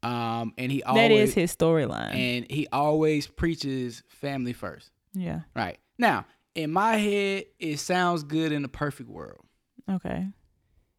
[0.03, 2.15] Um, and he always that is his storyline.
[2.15, 4.91] and he always preaches family first.
[5.15, 5.41] yeah.
[5.55, 9.45] Right now, in my head, it sounds good in a perfect world.
[9.91, 10.29] Okay.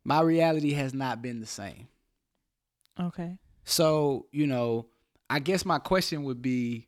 [0.04, 1.88] My reality has not been the same.
[3.00, 3.38] Okay.
[3.64, 4.88] So, you know,
[5.30, 6.88] I guess my question would be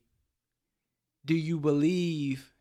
[1.26, 2.54] do you believe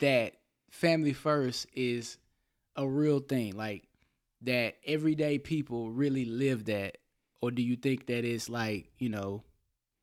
[0.00, 0.34] that
[0.70, 2.18] family first is
[2.76, 3.56] a real thing?
[3.56, 3.84] Like
[4.42, 6.98] that everyday people really live that
[7.40, 9.42] or do you think that it's like, you know,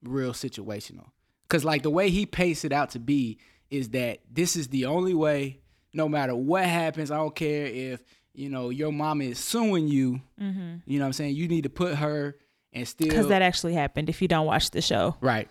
[0.04, 1.08] real situational?
[1.50, 3.38] Cuz like the way he paced it out to be
[3.70, 5.60] is that this is the only way
[5.94, 10.22] no matter what happens, I don't care if, you know, your mom is suing you,
[10.42, 10.78] Mm-hmm.
[10.86, 11.36] you know what I'm saying?
[11.36, 12.36] You need to put her
[12.74, 14.10] and still Because that actually happened.
[14.10, 15.48] If you don't watch the show, Right.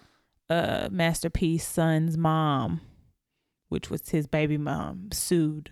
[0.51, 2.81] Uh, Master P's son's mom,
[3.69, 5.71] which was his baby mom, sued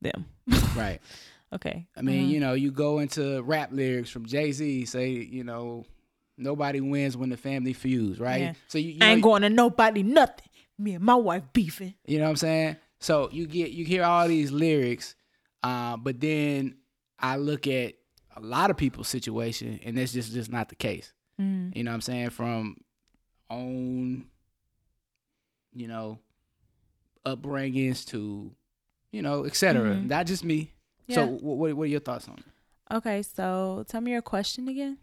[0.00, 0.26] them.
[0.76, 1.00] Right.
[1.54, 1.86] Okay.
[1.96, 2.30] I mean, Mhm.
[2.30, 5.86] you know, you go into rap lyrics from Jay Z, say, you know,
[6.36, 8.40] nobody wins when the family feuds, right?
[8.42, 8.52] Yeah.
[8.68, 10.48] So you, you, I ain't going to nobody nothing.
[10.78, 11.94] Me and my wife beefing.
[12.04, 12.76] you know what I'm saying?
[13.00, 15.14] So you get you hear all these lyrics,
[15.62, 16.76] uh, but then
[17.18, 17.94] I look at
[18.36, 21.14] a lot of people's situation, and that's just just not the case.
[21.40, 21.74] Mm.
[21.74, 22.30] You know what I'm saying?
[22.30, 22.76] From
[23.50, 24.26] own,
[25.74, 26.18] you know,
[27.24, 28.50] upbringings to,
[29.12, 29.94] you know, et cetera.
[29.94, 30.08] Mhm.
[30.08, 30.72] Not just me.
[31.06, 31.16] Yeah.
[31.16, 32.94] So what, what are your thoughts on it?
[32.94, 34.98] Okay, so tell me your question again.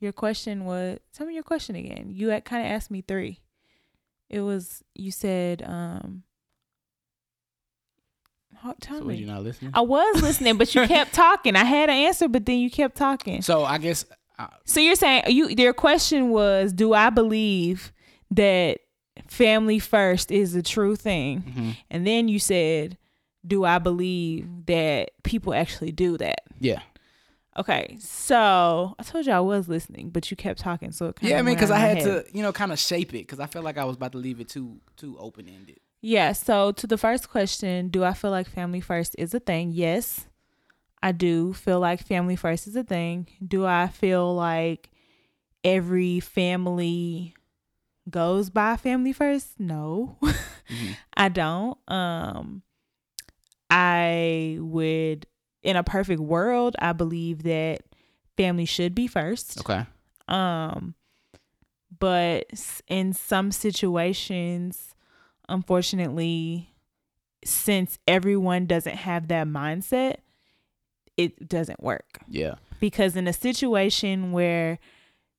[0.00, 2.10] Your question was tell me your question again.
[2.12, 3.40] You had kind of asked me three.
[4.28, 6.22] It was you said um.
[8.80, 9.16] Tell So me.
[9.16, 9.72] you not listening?
[9.74, 11.54] I was listening, but you kept talking.
[11.54, 13.42] I had an answer, but then you kept talking.
[13.42, 14.06] So I guess
[14.38, 17.92] uh, So you're saying you your question was, do I believe
[18.30, 18.78] that
[19.28, 21.42] family first is a true thing?
[21.42, 21.76] mhm.
[21.90, 22.98] And then you said,
[23.46, 26.40] do I believe that people actually do that?
[26.60, 26.80] yeah,
[27.56, 31.30] Okay, so I told you I was listening, but you kept talking, so it kind
[31.30, 31.38] yeah.
[31.38, 33.64] I mean, because I had to, you know, kind of shape it because I felt
[33.64, 35.78] like I was about to leave it too too open ended.
[36.00, 36.32] Yeah.
[36.32, 39.70] So to the first question, do I feel like family first is a thing?
[39.72, 40.26] Yes,
[41.04, 43.28] I do feel like family first is a thing.
[43.46, 44.88] Do I feel like
[45.62, 47.34] every family
[48.08, 49.60] goes by family first?
[49.60, 50.96] No, Mhm.
[51.14, 51.78] I don't.
[51.88, 52.62] Um,
[53.68, 55.26] I would,
[55.62, 57.82] in a perfect world, I believe that
[58.38, 59.60] family should be first.
[59.60, 59.84] Okay.
[60.26, 60.94] Um,
[61.98, 62.46] but
[62.88, 64.94] in some situations,
[65.50, 66.74] unfortunately,
[67.44, 70.16] since everyone doesn't have that mindset,
[71.16, 72.18] it doesn't work.
[72.28, 72.54] Yeah.
[72.80, 74.78] Because in a situation where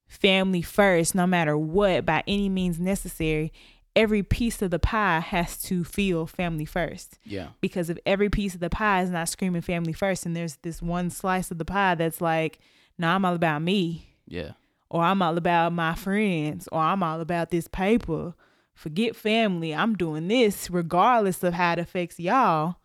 [0.07, 3.51] family first, no matter what, by any means necessary,
[3.95, 7.47] every piece of the pie has to feel family first Yeah.
[7.61, 10.81] because if every piece of the pie is not screaming family first and there's this
[10.81, 12.59] one slice of the pie that's like
[12.97, 14.51] no i'm all about me Yeah.
[14.89, 18.33] or i'm all about my friends or i'm all about this paper
[18.73, 22.75] forget family i'm doing this regardless of how it affects y'all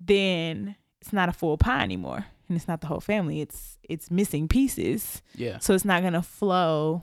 [0.00, 4.10] then it's not a full pie anymore and it's not the whole family it's it's
[4.10, 5.58] missing pieces Yeah.
[5.58, 7.02] so it's not gonna flow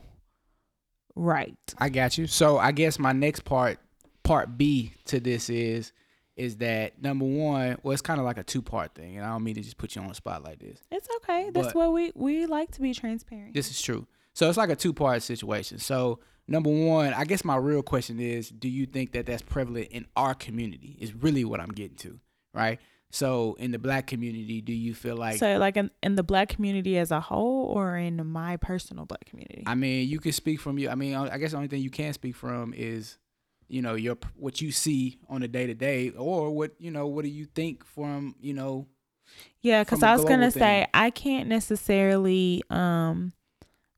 [1.14, 2.26] right I got you.
[2.26, 3.78] So I guess my next part,
[4.22, 5.92] part B to this is,
[6.36, 9.30] is that number one, well, it's kind of like a two part thing, and I
[9.30, 10.80] don't mean to just put you on the spot like this.
[10.90, 14.06] it's okay that's what we we like to be transparent This is true.
[14.34, 15.78] So it's like a two part situation.
[15.78, 19.88] So number one, I guess my real question is, do you think that that's prevalent
[19.88, 20.96] in our community?
[21.00, 22.20] Is really what I'm getting to,
[22.54, 22.78] right?
[23.10, 25.38] So in the black community, do you feel like?
[25.38, 29.24] so like in, in the black community as a whole or in my personal black
[29.24, 30.90] community I mean, you can speak from you.
[30.90, 33.18] I mean, I guess the only thing you can speak from is,
[33.68, 37.06] you know, your what you see on a day to day, or what you know,
[37.06, 38.86] what do you think from you know?
[39.60, 43.32] yeah because I was gonna global say i can't necessarily um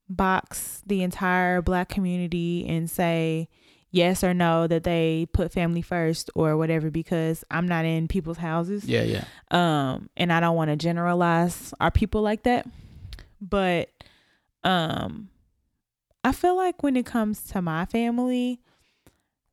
[0.09, 3.49] box the entire black community and say
[3.91, 8.39] yes or no that they put family first or whatever because I'm not in people's
[8.39, 8.85] houses.
[8.85, 9.25] Yeah, yeah.
[9.51, 12.67] Um, and I don't want to generalize our people like that.
[13.41, 13.91] But
[14.65, 15.29] um
[16.23, 18.61] I feel like when it comes to my family,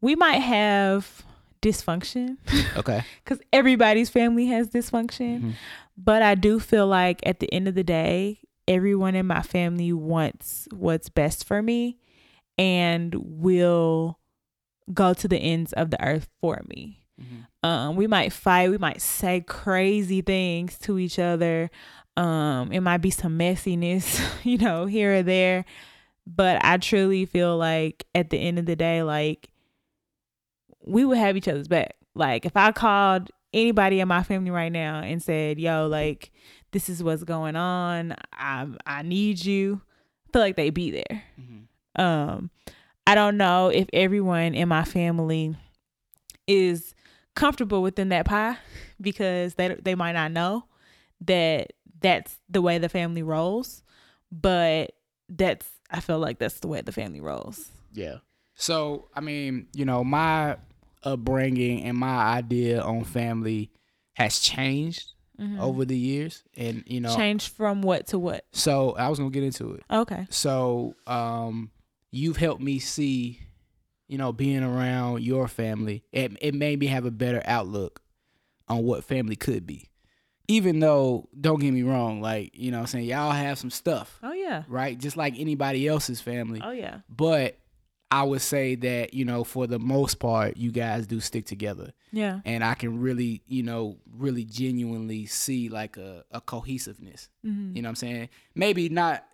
[0.02, 1.24] we might have
[1.62, 2.38] dysfunction
[2.78, 3.04] Okay.
[3.24, 5.42] because everybody's family has dysfunction.
[5.42, 5.54] Mhm.
[5.98, 9.92] But I do feel like at the end of the day, everyone in my family
[9.94, 11.98] wants what's best for me
[12.58, 14.20] and will
[14.94, 17.00] go to the ends of the earth for me.
[17.22, 17.48] Mhm.
[17.68, 21.70] Um, we might fight, we might say crazy things to each other.
[22.16, 25.66] Um, it might be some messiness, you know, here or there.
[26.26, 29.50] But I truly feel like at the end of the day, like
[30.86, 31.96] we would have each other's back.
[32.16, 36.32] Like if I called anybody in my family right now and said, "Yo, like
[36.72, 38.16] this is what's going on.
[38.34, 39.82] I I need you."
[40.28, 41.24] I feel like they'd be there.
[41.40, 42.02] Mhm.
[42.02, 42.50] Um,
[43.08, 45.56] I don't know if everyone in my family
[46.46, 46.94] is
[47.36, 48.58] comfortable within that pie
[49.00, 50.66] because they they might not know
[51.22, 53.82] that that's the way the family rolls,
[54.30, 54.92] but
[55.30, 57.70] that's I feel like that's the way the family rolls.
[57.94, 58.18] Yeah.
[58.56, 60.58] So, I mean, you know, my
[61.04, 63.72] upbringing and my idea on family
[64.16, 65.14] has changed
[65.60, 66.44] over the years.
[66.58, 68.46] And, you know, changed from what to what?
[68.52, 69.84] so I was going to get into it.
[69.92, 70.26] Okay.
[70.30, 71.70] So, um,
[72.12, 73.40] you've helped me see,
[74.08, 76.04] you know, being around your family.
[76.12, 78.02] It, it made me have a better outlook
[78.68, 79.90] on what family could be.
[80.50, 83.70] Even though, don't get me wrong, like, you know what I'm saying, y'all have some
[83.70, 84.64] stuff, Oh yeah.
[84.70, 84.98] right?
[84.98, 86.62] Just like anybody else's family.
[86.64, 87.00] Oh yeah.
[87.10, 87.58] But
[88.10, 91.92] I would say that, you know, for the most part, you guys do stick together.
[92.14, 92.40] Yeah.
[92.46, 97.28] And I can really, you know, really genuinely see like a, a cohesiveness.
[97.46, 97.76] Mhm.
[97.76, 98.30] You know what I'm saying?
[98.56, 99.26] Maybe not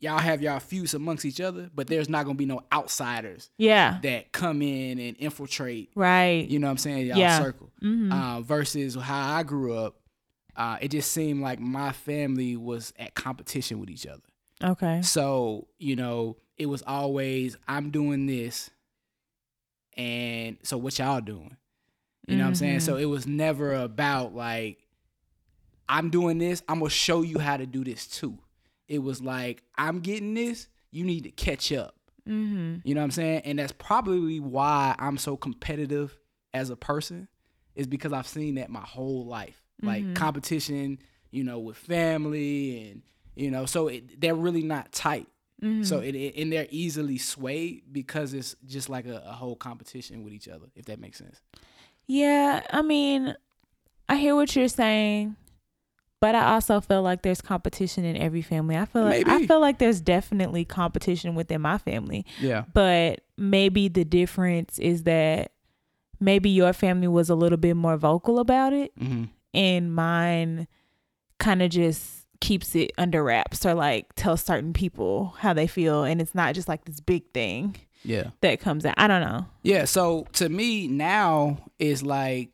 [0.00, 3.98] y'all have y'all feuds amongst each other, but there's not gonna be no outsiders Yeah.
[4.02, 6.48] that come in and infiltrate, Right.
[6.48, 7.38] you know what I'm saying, y'all Yeah.
[7.38, 7.70] circle.
[7.82, 8.12] Mhm.
[8.12, 10.00] Uh, versus how I grew up,
[10.56, 14.22] uh, it just seemed like my family was at competition with each other.
[14.62, 15.00] okay.
[15.02, 18.70] So, you know, it was always I'm doing this
[19.96, 21.56] and so what y'all doing?
[22.26, 22.80] You know what I'm saying?
[22.80, 24.78] So it was never about like
[25.88, 28.38] I'm doing this, I'm going to show you how to do this too.
[28.88, 31.94] It was like I'm getting this, you need to catch up.
[32.26, 32.82] Mhm.
[32.84, 33.42] You know what I'm saying?
[33.44, 36.18] And that's probably why I'm so competitive
[36.54, 37.28] as a person
[37.74, 39.62] is because I've seen that my whole life.
[39.82, 40.14] Like Mhm.
[40.14, 40.98] competition,
[41.30, 43.02] you know, with family and
[43.36, 45.28] you know, so it, they're really not tight.
[45.62, 45.84] Mhm.
[45.86, 50.24] So it, it and they're easily swayed because it's just like a, a whole competition
[50.24, 51.40] with each other, if that makes sense.
[52.06, 53.36] Yeah, I mean,
[54.08, 55.36] I hear what you're saying,
[56.20, 58.76] but I also feel like there's competition in every family.
[58.76, 62.64] I feel like I feel like there's definitely competition within my family, Yeah.
[62.74, 65.52] but maybe the difference is that
[66.20, 69.24] maybe your family was a little bit more vocal about it Mm-hmm.
[69.54, 70.66] and mine
[71.38, 76.02] kind of just keeps it under wraps or like tells certain people how they feel
[76.04, 78.30] and it's not just like this big thing Yeah.
[78.40, 78.94] that comes out.
[78.96, 79.46] I don't know.
[79.62, 79.84] Yeah.
[79.84, 82.50] So to me now is like,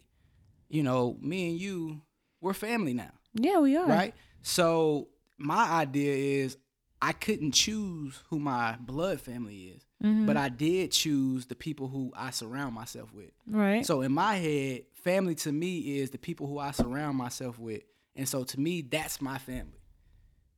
[0.68, 2.00] you know, me and you,
[2.42, 3.12] we're family now.
[3.34, 3.86] Yeah, we are.
[3.86, 4.14] right?
[4.42, 5.08] So
[5.38, 6.14] my idea
[6.44, 6.56] is
[7.02, 10.26] I couldn't choose who my blood family is, Mhm.
[10.26, 13.30] but I did choose the people who I surround myself with.
[13.46, 13.84] right.
[13.84, 17.82] So in my head, family to me is the people who I surround myself with,
[18.16, 19.80] and so to me, that's my family,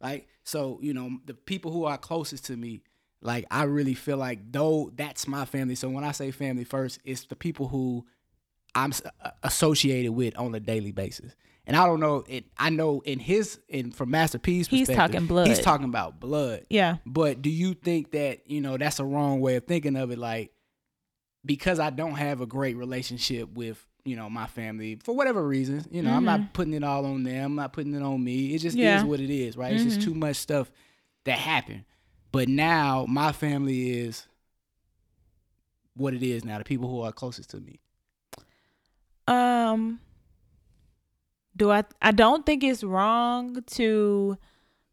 [0.00, 0.26] right?
[0.44, 2.82] So you know, the people who are closest to me.
[3.22, 5.74] Like I really feel like though that's my family.
[5.74, 8.06] So when I say family first, it's the people who
[8.74, 8.92] I'm
[9.24, 11.34] uh, associated with on a daily basis.
[11.66, 12.22] And I don't know.
[12.28, 15.48] It, I know in his in from Master P's He's talking blood.
[15.48, 16.64] He's talking about blood.
[16.70, 16.98] yeah.
[17.04, 20.18] But do you think that you know that's a wrong way of thinking of it?
[20.18, 20.52] Like
[21.44, 25.84] because I don't have a great relationship with you know my family for whatever reason.
[25.90, 27.44] You know, I'm not putting it all on them.
[27.44, 28.54] I'm not putting it on me.
[28.54, 28.98] It just Yeah.
[28.98, 29.72] is what it is, right?
[29.72, 30.70] It's just too much stuff
[31.24, 31.82] that happened.
[32.30, 34.28] But now my family is
[35.96, 36.58] what it is now.
[36.58, 37.80] The people who are closest to me.
[39.26, 39.98] Um
[41.56, 44.36] do I I don't think it's wrong to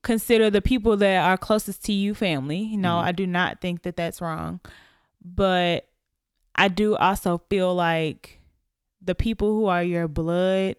[0.01, 2.75] consider the people that are closest to you family.
[2.77, 3.03] No, Mhm.
[3.03, 4.59] I do not think that that's wrong.
[5.23, 5.87] But
[6.55, 8.39] I do also feel like
[9.01, 10.75] the people who are your blood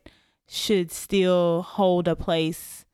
[0.47, 2.85] should still hold a place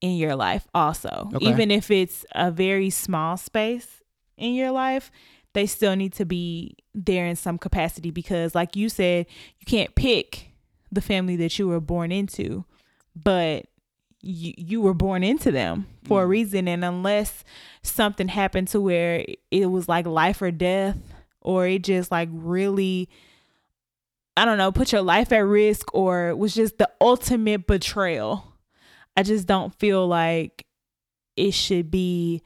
[0.00, 1.30] in your life also.
[1.34, 1.46] Okay.
[1.50, 4.02] Even if it's a very small space
[4.36, 5.10] in your life,
[5.54, 9.26] they still need to be there in some capacity because like you said,
[9.58, 10.50] you can't pick
[10.94, 12.64] the family that you were born into,
[13.14, 13.66] but
[14.22, 16.30] you you were born into them for a Mhm.
[16.30, 17.44] reason and unless
[17.82, 20.96] something happened to where it was like life or death
[21.42, 23.08] or it just like really
[24.36, 28.52] I don't know, put your life at risk or was just the ultimate betrayal.
[29.16, 30.64] I just don't feel like
[31.36, 32.42] it should be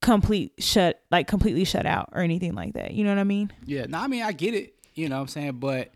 [0.00, 2.92] complete shut like completely shut out or anything like that.
[2.92, 3.50] You know what I mean?
[3.66, 3.86] Yeah.
[3.86, 4.74] No, I mean I get it.
[4.94, 5.52] You know what I'm saying?
[5.54, 5.92] But,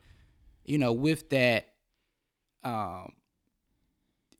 [0.68, 1.68] you know, with that,
[2.64, 3.12] um,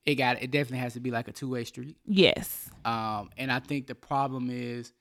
[0.05, 1.97] it got it definitely has to be like a two way street.
[2.07, 2.71] Yes.
[2.85, 4.93] Um, and I think the problem is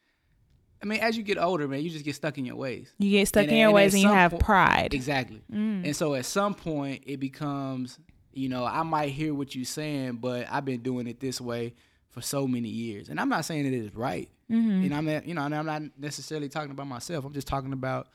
[0.82, 2.94] I mean, as you get older, man, you just get stuck in your ways.
[3.00, 4.94] You get stuck And- in your and ways and you have po- pride.
[4.94, 5.42] Exactly.
[5.52, 5.86] Mm.
[5.86, 7.98] And so at some point it becomes,
[8.32, 11.74] you know, I might hear what you're saying, but I've been doing it this way
[12.10, 13.10] for so many years.
[13.10, 14.30] And I'm not saying it is right.
[14.52, 14.84] Mm-hmm.
[14.86, 17.26] And I'm you know, and I'm not necessarily talking about myself.
[17.26, 18.08] I'm just talking about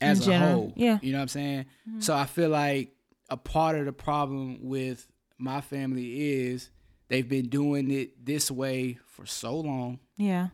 [0.00, 0.72] as a whole.
[0.76, 0.98] yeah.
[1.02, 1.66] You know what I'm saying?
[1.98, 2.94] So I feel like
[3.28, 5.06] a part of the problem with
[5.38, 6.70] my family is
[7.08, 9.98] they've been doing it this way for so long.
[10.16, 10.48] Yeah.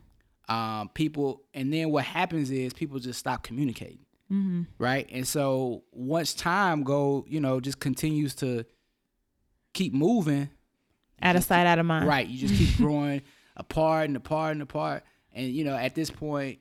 [0.49, 3.99] Um, people, and then what happens is people just stop communicating
[4.31, 4.63] Mm-hmm.
[4.77, 5.07] right?
[5.09, 8.65] And so once time go, you know, just continues to
[9.73, 10.49] keep moving,
[11.21, 12.05] Out of sight, out of mind.
[12.07, 12.27] right?
[12.27, 13.21] You just keep growing
[13.55, 16.59] apart and apart and apart, and you know, at this point,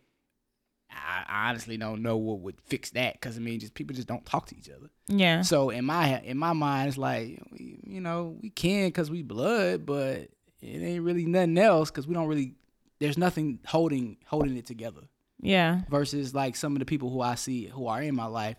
[0.91, 4.25] I honestly don't know what would fix that because I mean, just people just don't
[4.25, 4.89] talk to each other.
[5.09, 5.43] Yeah.
[5.43, 9.85] So in my in my mind, it's like you know we can because we blood,
[9.87, 10.29] but
[10.63, 12.55] it ain't really nothing else because we don't really.
[12.99, 15.03] There's nothing holding holding it together
[15.41, 15.83] Yeah.
[15.91, 18.57] versus like some of the people who I see who are in my life,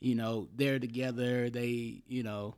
[0.00, 2.54] you know, they're together, they, you know,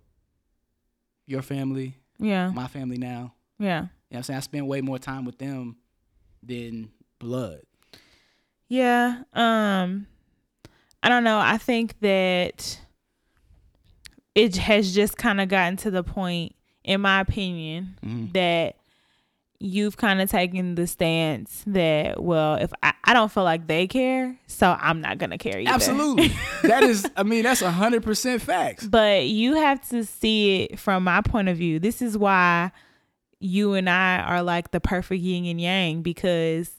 [1.26, 2.50] your family, Yeah.
[2.50, 3.34] my family now.
[3.58, 3.82] Yeah.
[3.82, 4.36] You know what I'm saying?
[4.38, 5.76] I spend way more time with them
[6.42, 6.90] than
[7.20, 7.60] blood.
[8.70, 9.22] Yeah.
[9.34, 10.06] Um
[11.02, 11.38] I don't know.
[11.38, 12.78] I think that
[14.34, 16.54] it has just kind of gotten to the point
[16.84, 18.32] in my opinion Mhm.
[18.32, 18.76] that
[19.58, 23.86] you've kind of taken the stance that well if I, I don't feel like they
[23.86, 25.70] care so i'm not gonna care either.
[25.70, 26.32] Absolutely.
[26.62, 28.86] that is I mean, that's a hundred percent facts.
[28.86, 31.78] but you have to see it from my point of view.
[31.78, 32.70] This is why
[33.38, 36.70] you and I are like the perfect yin and yang because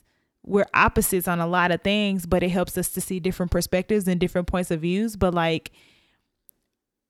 [0.44, 4.08] we're opposites on a lot of things, but it helps us to see different perspectives
[4.08, 5.16] and different points of views.
[5.16, 5.70] But like,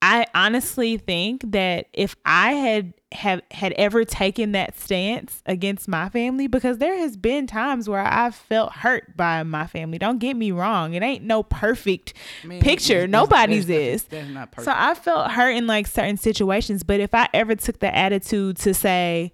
[0.01, 6.09] I honestly think that if I had have had ever taken that stance against my
[6.09, 9.97] family, because there has been times where I've felt hurt by my family.
[9.99, 12.13] Don't get me wrong; it ain't no perfect
[12.43, 12.93] I mean, picture.
[12.93, 14.03] it's- it's- Nobody's that's- is.
[14.05, 14.65] That's not perfect.
[14.65, 18.57] So I felt hurt in like certain situations, but if I ever took the attitude
[18.57, 19.31] to say,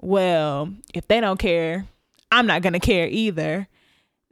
[0.00, 1.86] well, if they don't care,
[2.34, 3.68] I'm not going to care either,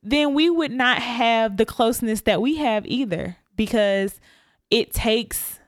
[0.02, 4.20] then we would not have the closeness that we have either because
[4.70, 5.60] it takes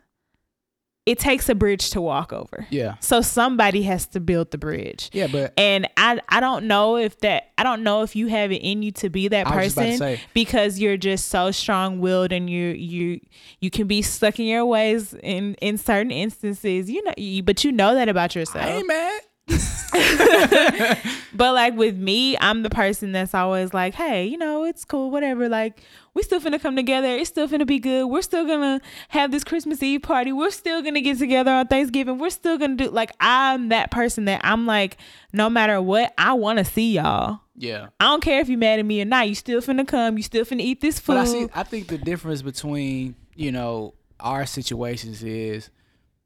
[1.07, 2.67] it takes a bridge to walk over.
[2.71, 2.95] yeah.
[3.01, 5.11] So somebody has to build the bridge.
[5.13, 8.51] Yeah, but And I I don't know if that I don't know if you have
[8.51, 11.51] it in you to be that I was about to person because you're just so
[11.51, 13.21] strong willed and you you
[13.61, 16.91] you can be stuck in your ways in in certain instances.
[16.91, 18.65] You know, you, but you know that about yourself.
[18.65, 19.23] I ain't mad.
[21.35, 25.11] But like with me, I'm the person that's always like, hey, you know, it's cool,
[25.11, 25.49] whatever.
[25.49, 25.81] Like,
[26.15, 27.09] we still finna come together.
[27.09, 28.07] It's still finna be good.
[28.07, 30.33] We're still gonna have this Christmas Eve party.
[30.33, 32.19] We're still gonna get together on Thanksgiving.
[32.19, 34.97] We're still gonna do like I'm that person that I'm like,
[35.33, 37.41] no matter what, I wanna see y'all.
[37.57, 37.89] Yeah.
[37.99, 39.29] I don't care if you're mad at me or not.
[39.29, 40.17] You still finna come.
[40.17, 41.15] You still finna eat this food.
[41.15, 41.49] But I see.
[41.53, 45.71] I think the difference between you know our situations is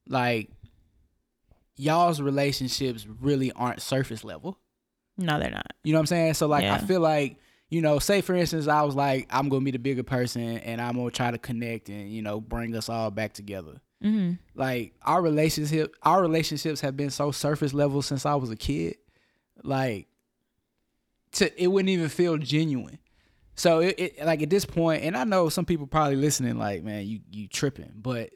[0.06, 0.50] like
[1.78, 4.58] y'all's relationships really aren't surface level.
[5.16, 5.72] no, they're not.
[5.84, 6.34] You know what I'm saying?
[6.34, 7.38] So like I feel like
[7.70, 10.80] you know, say for instance, I was like, I'm gonna be the bigger person and
[10.80, 13.80] I'm gonna try to connect and you know bring us all back together.
[14.02, 14.34] Mm-hmm.
[14.54, 18.96] Like our relationship, our relationships have been so surface level since I was a kid.
[19.62, 20.06] Like,
[21.32, 22.98] to it wouldn't even feel genuine.
[23.54, 26.84] So it, it like at this point, and I know some people probably listening, like,
[26.84, 28.30] man, you you tripping, but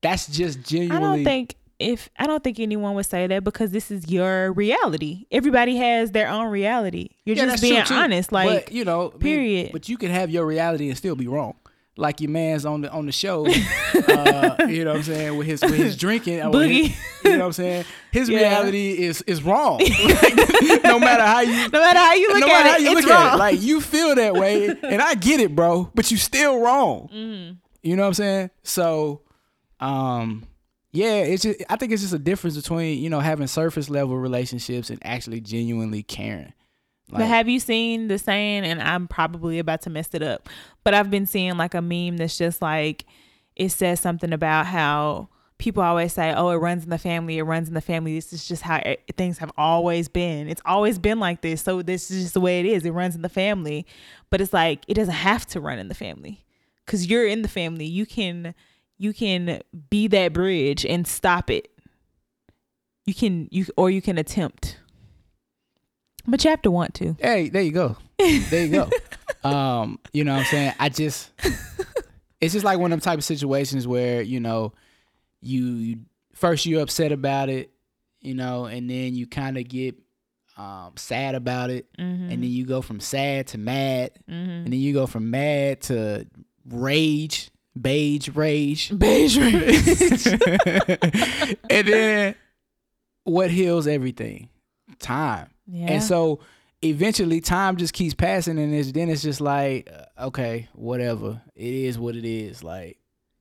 [0.00, 1.18] that's just I genuinely.
[1.18, 5.26] don't think if I don't think anyone would say that because this is your reality.
[5.30, 7.10] Everybody has their own reality.
[7.24, 8.32] You're Yeah, just being honest.
[8.32, 9.72] Like but, you know, period.
[9.72, 11.54] but you can have your reality and still be wrong.
[11.98, 13.44] Like your man's on the on the show,
[14.08, 17.38] uh, you know what I'm saying, with his with his drinking, with his- you know
[17.40, 17.84] what I'm saying.
[18.10, 18.38] His Yeah.
[18.38, 19.78] reality is is wrong.
[20.22, 22.78] Like, no matter how you no matter how you look no at matter it, how
[22.78, 23.26] you look wrong.
[23.26, 25.90] at it, like you feel that way, and I get it, bro.
[25.94, 27.10] But you still wrong.
[27.12, 27.54] Mm-hmm.
[27.82, 28.50] You know what I'm saying?
[28.62, 29.20] So,
[29.80, 30.44] um,
[30.92, 34.16] yeah, it's just I think it's just a difference between you know having surface level
[34.18, 36.52] relationships and actually genuinely caring.
[37.10, 38.64] but have you seen the saying?
[38.64, 40.48] And I'm probably about to mess it up,
[40.84, 43.04] but I've been seeing like a meme that's just like
[43.56, 47.38] it says something about how people always say, "Oh, it runs in the family.
[47.38, 48.14] It runs in the family.
[48.14, 50.46] This is just how it, things have always been.
[50.48, 51.62] It's always been like this.
[51.62, 52.84] So this is just the way it is.
[52.84, 53.86] It runs in the family."
[54.28, 56.44] But it's like it doesn't have to run in the family
[56.86, 57.86] cuz you're in the family.
[57.86, 58.54] You can
[58.98, 61.68] you can be that bridge and stop it.
[63.06, 64.78] You can you or you can attempt.
[66.26, 67.16] But you have to want to.
[67.20, 67.96] Hey, there you go.
[68.18, 68.90] There you go.
[69.48, 70.74] um, you know what I'm saying?
[70.78, 71.30] I just
[72.40, 74.72] it's just like one of them type of situations where, you know,
[75.40, 75.96] you, you
[76.34, 77.72] first you're upset about it,
[78.20, 79.96] you know, and then you kind of get
[80.56, 82.24] um, sad about it, Mm-hmm.
[82.30, 84.64] and then you go from sad to mad, Mhm.
[84.64, 86.26] and then you go from mad to
[86.68, 87.50] rage,
[87.80, 90.26] beige rage, Beige rage.
[91.70, 92.34] and then
[93.24, 94.48] what heals everything?
[94.98, 95.50] Time.
[95.66, 95.92] Yeah.
[95.92, 96.40] And so
[96.82, 101.40] eventually time just keeps passing and it's, then it's just like uh, okay, whatever.
[101.54, 102.98] It is what it is like,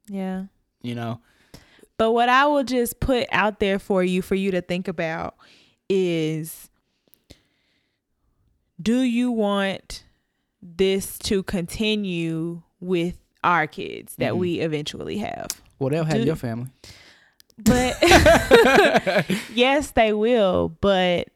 [0.08, 0.46] yeah.
[0.82, 1.20] you know.
[1.98, 5.36] But what I will just put out there for you for you to think about
[5.88, 6.70] is
[8.82, 10.04] do you want
[10.62, 14.38] this to continue with our kids that Mhm.
[14.38, 15.48] we eventually have?
[15.80, 16.68] Well, they'll have Do- your family.
[17.58, 17.98] But
[19.54, 21.28] yes, they will, but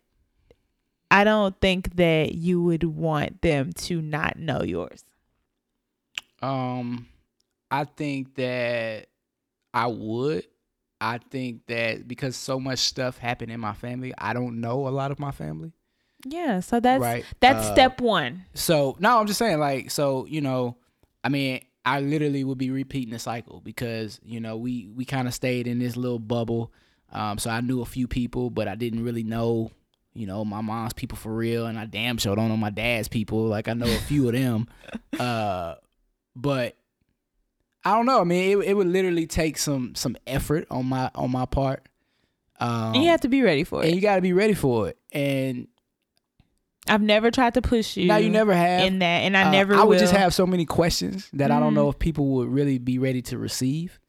[1.12, 5.04] I don't think that you would want them to not know yours.
[6.42, 7.08] Um
[7.72, 9.08] I think that
[9.74, 10.46] I would.
[11.02, 14.90] I think that because so much stuff happened in my family, I don't know a
[14.90, 15.74] lot of my family.
[16.26, 17.26] Yeah, so that's right.
[17.40, 18.46] that's Uh, step 1.
[18.54, 20.78] So no, I'm just saying, like, so you know,
[21.24, 25.28] I mean, I literally would be repeating the cycle because you know we we kind
[25.28, 26.72] of stayed in this little bubble.
[27.12, 29.72] Um, so I knew a few people, but I didn't really know,
[30.14, 33.08] you know, my mom's people for real, and I damn sure don't know my dad's
[33.08, 33.46] people.
[33.46, 34.68] Like I know a few of them,
[35.20, 35.76] uh,
[36.36, 36.76] but
[37.84, 38.20] I don't know.
[38.20, 41.88] I mean, it, it would literally take some some effort on my on my part.
[42.60, 43.88] Um, and you have to be ready for it.
[43.88, 44.98] and you got to be ready for it.
[45.12, 45.68] And
[46.88, 48.08] I've never tried to push you.
[48.08, 48.86] No, you never have.
[48.86, 49.74] in that, and I Uh, never.
[49.76, 52.78] I would just have so many questions that I don't know if people would really
[52.78, 54.00] be ready to receive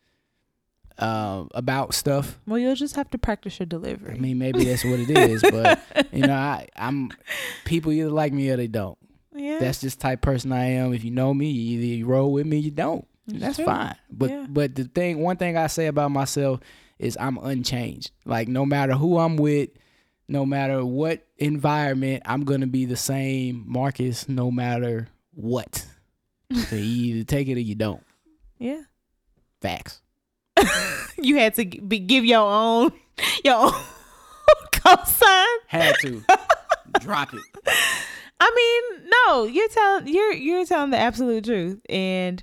[0.99, 2.39] um, about stuff.
[2.47, 4.14] Well, you'll just have to practice your delivery.
[4.14, 5.81] I mean, maybe that's what it is, but
[6.12, 7.11] you know, I, I'm
[7.64, 8.97] people either like me or they don't.
[9.35, 10.93] yeah, That's just the type of person I am.
[10.95, 13.07] If you know me, you either you roll with me, you don't.
[13.29, 13.64] It's That's true.
[13.66, 13.97] fine.
[14.11, 14.47] But Yeah.
[14.49, 16.61] but the thing, one thing I say about myself
[16.99, 18.11] is I'm unchanged.
[18.24, 19.70] Like no matter who I'm with,
[20.29, 25.87] no matter what environment, I'm gonna be the same Marcus, no matter what.
[26.68, 26.83] so you
[27.16, 28.03] either take it or you don't.
[28.59, 28.83] yeah.
[29.61, 30.01] Facts.
[31.18, 32.93] You had to be, give your own
[33.45, 33.72] your own
[34.72, 35.47] cosign.
[35.66, 36.22] Had to
[37.01, 37.41] drop it.
[38.39, 38.53] I
[39.01, 42.43] mean, no, you're telling you're you're telling the absolute truth, and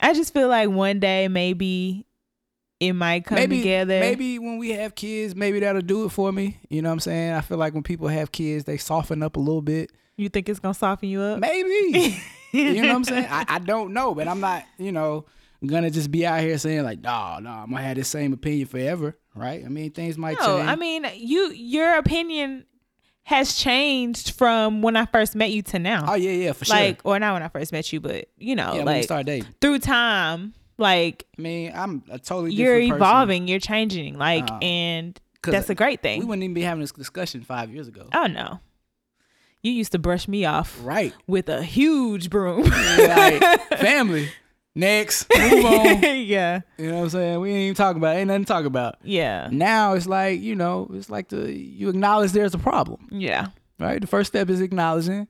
[0.00, 2.06] I just feel like one day maybe
[2.80, 4.00] it might come maybe together.
[4.00, 6.58] maybe when we have kids, maybe that'll do it for me.
[6.68, 7.32] You know what I'm saying?
[7.32, 9.92] I feel like when people have kids, they soften up a little bit.
[10.16, 11.38] you think it's gonna soften you up.
[11.40, 12.20] Maybe.
[12.52, 13.26] you know what I'm saying?
[13.30, 15.24] I, I don't know, but I'm not, you know,
[15.64, 18.66] gonna just be out here saying like, no, no, I'm gonna have the same opinion
[18.68, 19.64] forever, right?
[19.64, 20.68] I mean, things might No, change.
[20.68, 22.64] I mean you your opinion
[23.24, 26.04] has changed from when I first met you to now.
[26.08, 26.76] oh yeah, yeah, for sure.
[26.76, 29.48] like or not when I first met you, but you know, yeah, like start dating.
[29.60, 33.02] through time, like I mean, I'm a totally you're different person.
[33.02, 36.20] evolving, you're changing, like, Uh, and that's a great thing.
[36.20, 38.08] We wouldn't even be having this discussion five years ago.
[38.14, 38.60] oh no,
[39.62, 41.14] you used to brush me off Right.
[41.26, 42.62] with a huge broom.
[42.98, 43.42] like
[43.78, 44.28] family.
[44.78, 45.26] Next.
[45.34, 46.02] Move on.
[46.02, 47.40] yeah, You know what I'm saying?
[47.40, 48.18] We ain't even talking about it.
[48.18, 48.96] Ain't nothing to talk about.
[49.02, 53.08] yeah, Now it's like, you know, it's like the you acknowledge there's a problem.
[53.10, 53.46] yeah.
[53.78, 54.00] Right?
[54.02, 55.28] The first step is acknowledging.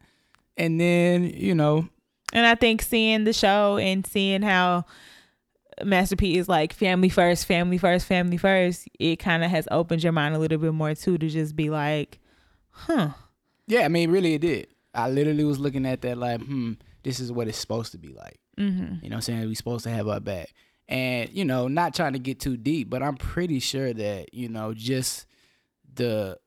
[0.56, 1.88] And then, you know,
[2.32, 4.84] And I think seeing the show and seeing how
[5.84, 10.02] Master P is like family first, family first, family first, it kind of has opened
[10.02, 12.18] your mind a little bit more too to just be like,
[12.70, 13.10] huh,
[13.66, 14.68] Yeah, I mean, really, it did.
[14.94, 16.72] I literally was looking at that like, hmm,
[17.02, 18.40] this is what it's supposed to be like.
[18.58, 18.94] mm-hmm.
[19.02, 19.46] You know what I'm saying?
[19.46, 20.52] We're supposed to have our back.
[20.88, 24.48] And, you know, not trying to get too deep, but I'm pretty sure that, you
[24.48, 25.26] know, just
[25.94, 26.38] the,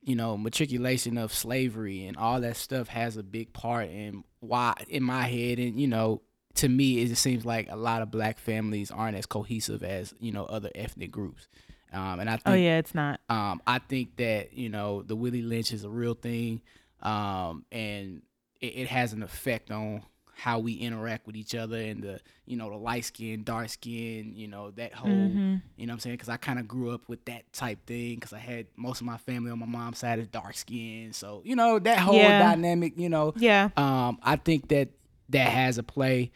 [0.00, 4.74] you know, matriculation of slavery and all that stuff has a big part in why,
[4.88, 5.58] in my head.
[5.58, 6.22] And, you know,
[6.56, 10.14] to me, it just seems like a lot of black families aren't as cohesive as,
[10.20, 11.48] you know, other ethnic groups.
[11.92, 13.20] Um, and I think oh yeah, it's not.
[13.28, 16.62] um, I think that you know the Willie Lynch is a real thing,
[17.02, 18.22] um, and
[18.60, 20.02] it, it has an effect on
[20.34, 24.32] how we interact with each other and the you know the light skin, dark skin,
[24.34, 25.60] you know that whole Mhm.
[25.76, 28.14] you know what I'm saying because I kind of grew up with that type thing
[28.16, 31.42] because I had most of my family on my mom's side is dark skin, so
[31.44, 32.38] you know that whole Yeah.
[32.38, 34.88] dynamic, you know, Yeah, um, I think that
[35.28, 36.32] that has a play,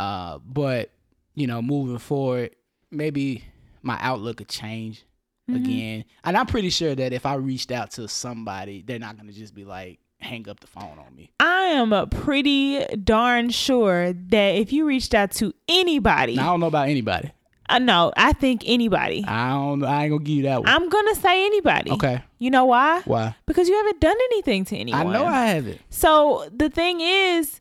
[0.00, 0.90] uh, but
[1.34, 2.56] you know, moving forward,
[2.90, 3.44] maybe
[3.82, 5.04] my outlook could change
[5.48, 5.56] Mhm.
[5.56, 6.04] again.
[6.24, 9.54] And I'm pretty sure that if I reached out to somebody, they're not gonna just
[9.54, 11.30] be like hang up the phone on me.
[11.40, 16.60] I am pretty darn sure that if you reached out to anybody, Now, I don't
[16.60, 17.30] know about anybody.
[17.70, 19.24] uh, no, I think anybody.
[19.26, 19.82] I don't.
[19.84, 20.68] I ain't gonna give you that one.
[20.68, 21.90] I'm gonna say anybody.
[21.92, 22.22] okay.
[22.38, 23.00] You know why?
[23.06, 23.34] Why?
[23.46, 25.06] Because you haven't done anything to anyone.
[25.06, 25.80] I know I haven't.
[25.90, 27.59] So the thing is,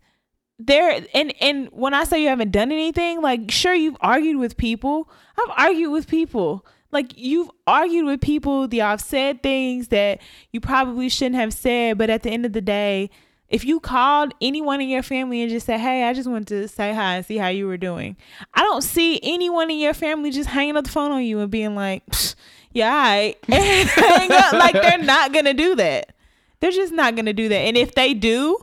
[0.60, 4.58] there and and when I say you haven't done anything, like sure you've argued with
[4.58, 5.10] people.
[5.38, 6.66] I've argued with people.
[6.92, 8.68] Like you've argued with people.
[8.68, 10.20] The I've said things that
[10.52, 13.10] you probably shouldn't have said, but at the end of the day,
[13.48, 16.68] if you called anyone in your family and just said, "Hey, I just wanted to
[16.68, 18.18] say hi and see how you were doing,"
[18.54, 21.50] I don't see anyone in your family just hanging up the phone on you and
[21.50, 22.36] being like, "Psh,
[22.74, 24.54] "Yeah, right," hang up.
[24.54, 26.14] Like they're not gonna do that.
[26.60, 27.56] They're just not gonna do that.
[27.56, 28.58] And if they do,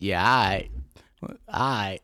[0.00, 0.22] Yeah.
[0.22, 0.70] All right.
[1.22, 2.00] All right.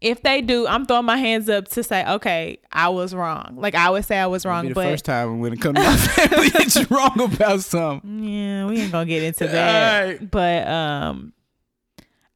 [0.00, 3.56] if they do, I'm throwing my hands up to say, okay, I was wrong.
[3.56, 5.76] Like I would say I was wrong, Be the but first time when it comes
[5.78, 8.22] to my family that you're wrong about something.
[8.22, 10.02] yeah, we ain't gonna get into that.
[10.04, 10.30] Alright.
[10.30, 11.32] But um,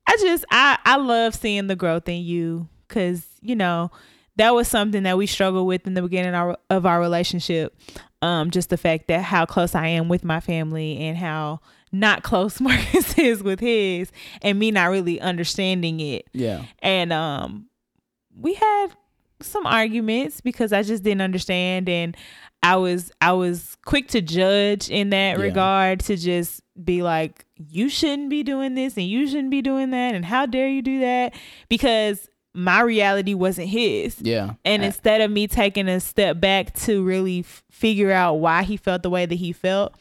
[0.08, 3.90] I just I I love seeing the growth in you because you know
[4.36, 7.76] that was something that we struggled with in the beginning of our, of our relationship.
[8.22, 11.60] Um, just the fact that how close I am with my family and how
[11.92, 16.26] not close Marcus is with his, and me not really understanding it.
[16.32, 16.64] Yeah.
[16.80, 17.66] and um
[18.34, 18.86] we had
[19.40, 22.16] some arguments because I just didn't understand and
[22.62, 25.42] I was I was quick to judge in that Yeah.
[25.44, 29.90] regard to just be like you shouldn't be doing this and you shouldn't be doing
[29.90, 31.34] that and how dare you do that
[31.68, 34.54] because my reality wasn't his Yeah.
[34.64, 38.62] and Uh, instead of me taking a step back to really f- figure out why
[38.62, 39.94] he felt the way that he felt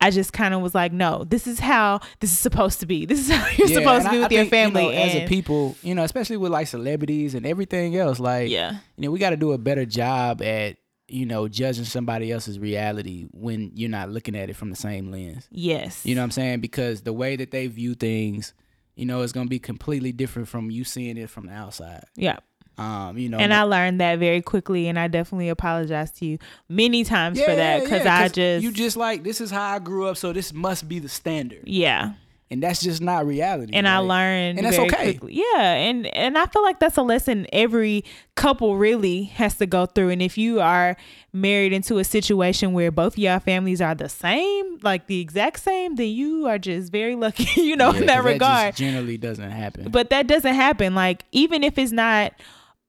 [0.00, 3.04] I just kind of was like, no, this is how this is supposed to be.
[3.10, 4.82] This is how you're yeah, supposed to be I- with I your think, you family.
[4.84, 8.72] know, as a people, you know, especially with like celebrities and everything else, like yeah.
[8.96, 10.76] you know, we got to do a better job at
[11.08, 15.10] you know judging somebody else's reality when you're not looking at it from the same
[15.10, 15.48] lens.
[15.50, 16.06] Yes.
[16.06, 16.60] You know what I'm saying?
[16.60, 18.54] Because the way that they view things,
[18.94, 22.04] you know, is gonna be completely different from you seeing it from the outside.
[22.14, 22.38] Yeah.
[22.78, 26.38] Um, you know, And I learned that very quickly, and I definitely apologize to you
[26.68, 29.78] many times for that because yeah, I just, you just like this is how I
[29.78, 32.12] grew up, so this must be the standard, yeah.
[32.50, 33.74] and that's just not reality.
[33.74, 35.12] And I learned, and that's very okay.
[35.12, 35.34] quickly.
[35.34, 38.02] Yeah, and and I feel like that's a lesson every
[38.34, 40.08] couple really has to go through.
[40.08, 40.96] And if you are
[41.34, 45.60] married into a situation where both of y'all families are the same, like the exact
[45.60, 48.76] same, then you are just very lucky, you know, Yeah, in that just regard.
[48.76, 49.90] generally doesn't happen.
[49.90, 50.94] But that doesn't happen.
[50.94, 52.32] Like even if it's not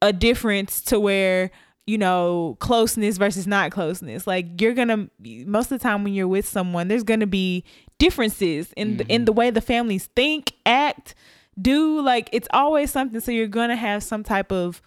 [0.01, 1.51] a difference to where
[1.87, 6.27] you know closeness versus not closeness, like you're gonna most of the time when you're
[6.27, 7.63] with someone, there's gonna be
[7.97, 11.13] differences in the, in the way the families think, act,
[11.61, 12.01] do.
[12.01, 13.19] Like it's always something.
[13.19, 14.81] So you're gonna have some type of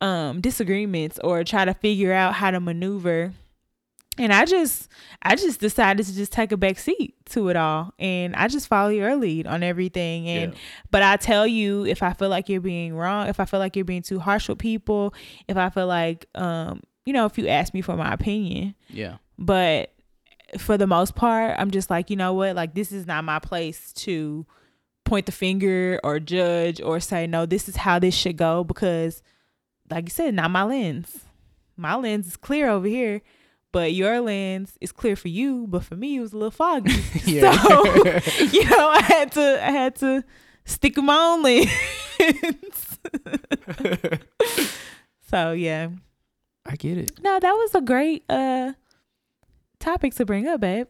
[0.00, 3.32] um disagreements or try to figure out how to maneuver
[4.18, 4.88] and I just
[5.22, 8.68] I just decided to just take a back seat to it all and I just
[8.68, 10.58] follow your lead on everything and Yeah.
[10.90, 13.76] but I tell you if I feel like you're being wrong, if I feel like
[13.76, 15.14] you're being too harsh with people,
[15.48, 19.16] if I feel like um you know if you ask me for my opinion, yeah,
[19.38, 19.90] but
[20.58, 22.54] for the most part, I'm just like, you know what?
[22.54, 24.46] Like this is not my place to
[25.04, 29.22] point the finger or judge or say no, this is how this should go because
[29.90, 31.20] like you said, not my lens.
[31.76, 33.20] My lens is clear over here,
[33.74, 36.94] but your lens is clear for you, but for me it was a little foggy.
[37.26, 37.50] Yeah.
[37.60, 37.84] So,
[38.52, 40.22] you know, I had to I had to
[40.64, 42.98] stick with my own lens.
[45.28, 45.88] so, yeah.
[46.64, 47.20] I get it.
[47.20, 48.74] No, that was a great uh
[49.80, 50.86] topic to bring up, babe.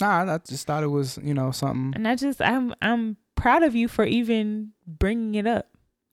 [0.00, 1.92] Nah, I just thought it was you know something.
[1.94, 5.68] And I just I'm I'm proud of you for even bringing it up.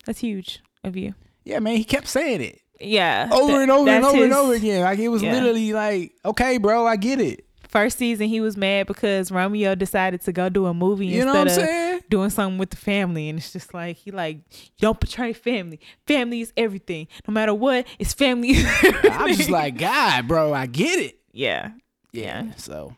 [0.05, 1.15] That's huge of you.
[1.45, 3.30] Yeah, man, he kept saying it Yeah.
[3.32, 4.82] over Th- and over and over and over again.
[4.82, 5.34] Like it was Yeah.
[5.34, 7.46] literally like, okay, bro, I get it.
[7.68, 11.32] First season he was mad because Romeo decided to go do a movie You know
[11.34, 12.00] instead what I'm of saying?
[12.10, 14.40] doing something with the family and it's just like he like
[14.80, 15.80] don't betray family.
[16.06, 17.08] Family is everything.
[17.28, 18.56] No matter what, it's family.
[19.04, 21.18] I'm just like, God, bro, I get it.
[21.32, 21.72] Yeah.
[22.12, 22.44] Yeah.
[22.44, 22.52] Yeah.
[22.58, 22.94] So,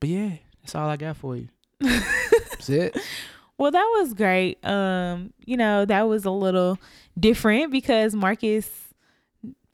[0.00, 0.30] but yeah,
[0.62, 1.48] that's all I got for you.
[1.80, 2.96] that's it.
[3.58, 4.58] Well, that was great.
[4.66, 6.76] Um, you know, that was a little
[7.18, 8.68] different because Marcus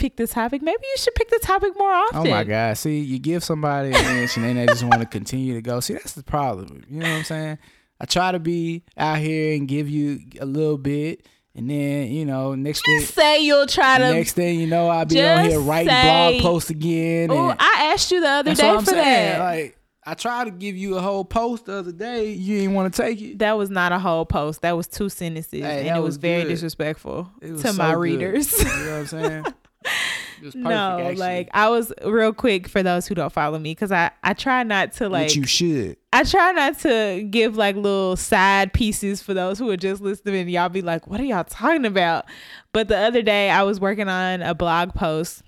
[0.03, 0.61] picked the topic.
[0.63, 2.27] Maybe you should pick the topic more often.
[2.27, 2.77] Oh my God.
[2.77, 5.81] See, you give somebody an inch and then they just want to continue to go.
[5.81, 6.83] See, that's the problem.
[6.91, 7.59] You know what I'm saying?
[8.01, 11.25] I try to be out here and give you a little bit.
[11.55, 14.13] And then, you know, next thing Say you'll try to.
[14.13, 17.31] next thing you know, I'll be on here writing say- blog posts again.
[17.31, 18.97] oh, I asked you the other day for saying.
[18.97, 19.39] that.
[19.39, 22.31] Like, I tried to give you a whole post the other day.
[22.33, 23.39] You didn't want to take it.
[23.39, 24.63] that was not a whole post.
[24.63, 27.93] That was two sentences, Hey, and it was was very disrespectful was to so my
[27.93, 28.01] good.
[28.01, 28.59] readers.
[28.59, 29.45] You know what I'm saying?
[29.85, 31.17] It was perfect, no, actually.
[31.17, 34.63] like I was real quick for those who don't follow me because I I try
[34.65, 35.97] not to like Which you should.
[36.13, 40.41] I try not to give like little side pieces for those who are just listening
[40.41, 42.25] and y'all be like, what are y'all talking about?
[42.73, 45.43] But the other day I was working on a blog post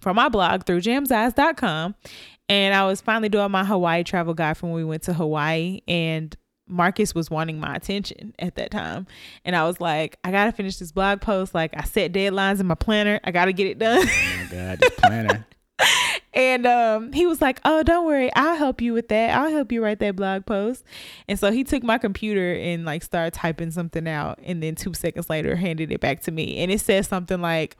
[0.00, 1.94] for my blog through jamseyes.com
[2.48, 5.80] and I was finally doing my Hawaii travel guide from when we went to Hawaii
[5.88, 6.36] and
[6.66, 9.06] Marcus was wanting my attention at that time.
[9.44, 11.54] And I was like, I gotta finish this blog post.
[11.54, 13.20] Like I set deadlines in my planner.
[13.24, 14.06] I gotta get it done.
[14.06, 15.46] Oh my God, this planner.
[16.34, 19.36] And um, he was like, "Oh, don't worry, I'll help you with that.
[19.36, 20.82] I'll help you write that blog post."
[21.28, 24.94] And so he took my computer and like started typing something out, and then two
[24.94, 27.76] seconds later handed it back to me, and it says something like,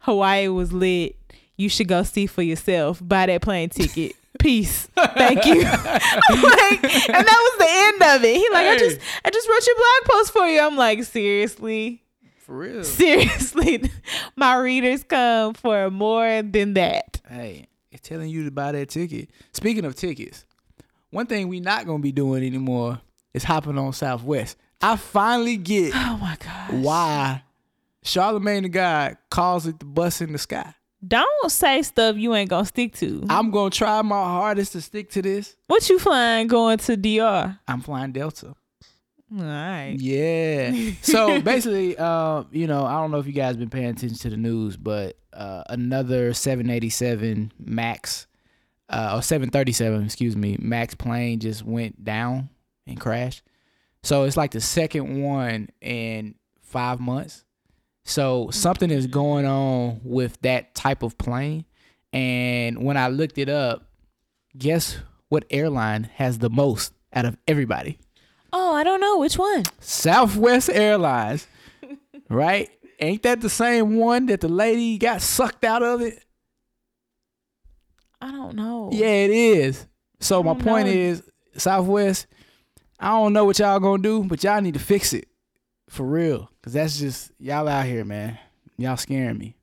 [0.00, 1.16] "Hawaii was lit.
[1.56, 3.00] You should go see for yourself.
[3.02, 4.88] Buy that plane ticket." Peace.
[4.96, 5.62] Thank you.
[5.62, 5.70] like,
[6.30, 8.36] and that was the end of it.
[8.36, 10.60] He like, I just I just wrote your blog post for you.
[10.60, 12.02] I'm like, seriously?
[12.38, 12.84] For real.
[12.84, 13.90] Seriously.
[14.36, 17.20] My readers come for more than that.
[17.28, 19.30] Hey, it's telling you to buy that ticket.
[19.52, 20.44] Speaking of tickets,
[21.10, 23.00] one thing we not gonna be doing anymore
[23.32, 24.58] is hopping on Southwest.
[24.82, 27.42] I finally get Oh my god why
[28.02, 30.74] Charlemagne the God calls it the bus in the sky.
[31.06, 33.24] Don't say stuff you ain't gonna stick to.
[33.28, 35.56] I'm gonna try my hardest to stick to this.
[35.66, 37.58] what you flying going to DR?
[37.66, 38.54] I'm flying Delta.
[39.36, 39.96] All right.
[39.98, 40.92] Yeah.
[41.02, 44.30] so basically, uh, you know, I don't know if you guys been paying attention to
[44.30, 48.26] the news, but uh, another 787 Max,
[48.88, 52.48] uh, or 737, excuse me, Max plane just went down
[52.86, 53.42] and crashed.
[54.02, 57.44] So it's like the second one in five months.
[58.04, 61.64] So something is going on with that type of plane.
[62.12, 63.88] And when I looked it up,
[64.56, 64.98] guess
[65.28, 67.98] what airline has the most out of everybody?
[68.52, 69.64] Oh, I don't know which one.
[69.80, 71.48] Southwest Airlines,
[72.28, 72.70] right?
[73.00, 76.22] Ain't that the same one that the lady got sucked out of it?
[78.20, 78.90] I don't know.
[78.92, 79.86] Yeah, it is.
[80.20, 80.92] So my point know.
[80.92, 81.22] is,
[81.56, 82.26] Southwest,
[83.00, 85.26] I don't know what y'all gonna do, but y'all need to fix it
[85.88, 88.38] for real, cause that's just y'all out here, man.
[88.76, 89.56] Y'all scaring me.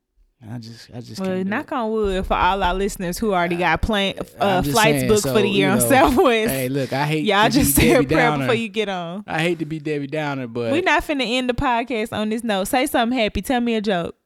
[0.50, 3.80] I just, I just Well, knock on wood for all our listeners who already got
[3.80, 6.50] plane uh, flights saying, booked so, for the year you on Southwest.
[6.50, 9.22] Hey, look, I hate Y'all to just say a prayer before you get on.
[9.28, 12.42] I hate to be Debbie Downer, but we're not finna end the podcast on this
[12.42, 12.64] note.
[12.64, 13.40] Say something happy.
[13.40, 14.16] Tell me a joke.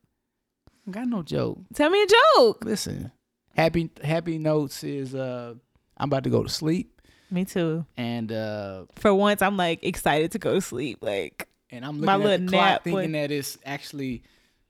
[0.89, 1.59] I got no joke.
[1.75, 2.65] Tell me a joke.
[2.65, 3.13] Listen,
[3.55, 5.53] happy happy notes is uh
[5.99, 6.99] I'm about to go to sleep
[7.31, 7.85] Me too.
[7.99, 10.99] and uh For once, I'm like excited to go to sleep.
[11.03, 14.23] Like, and I'm My looking at the little clock thinking that it's actually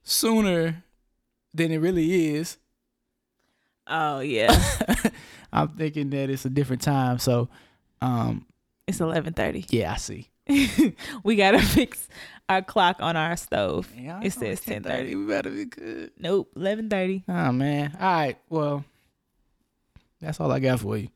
[0.03, 0.83] sooner
[1.53, 2.57] than it really is.
[3.87, 4.51] oh yeah,
[5.53, 7.19] I'm thinking that it's a different time.
[7.19, 7.49] So
[8.01, 8.45] um
[8.87, 9.65] it's 11:30.
[9.69, 10.29] yeah, I see.
[11.23, 12.07] we gotta fix
[12.47, 13.91] our clock on our stove.
[13.97, 15.15] Yeah, It says 10:30.
[15.19, 16.11] We better be good.
[16.17, 17.23] Nope, 11:30.
[17.27, 17.97] Oh man.
[17.99, 18.37] All right.
[18.49, 18.85] Well,
[20.21, 21.09] that's all I got for you.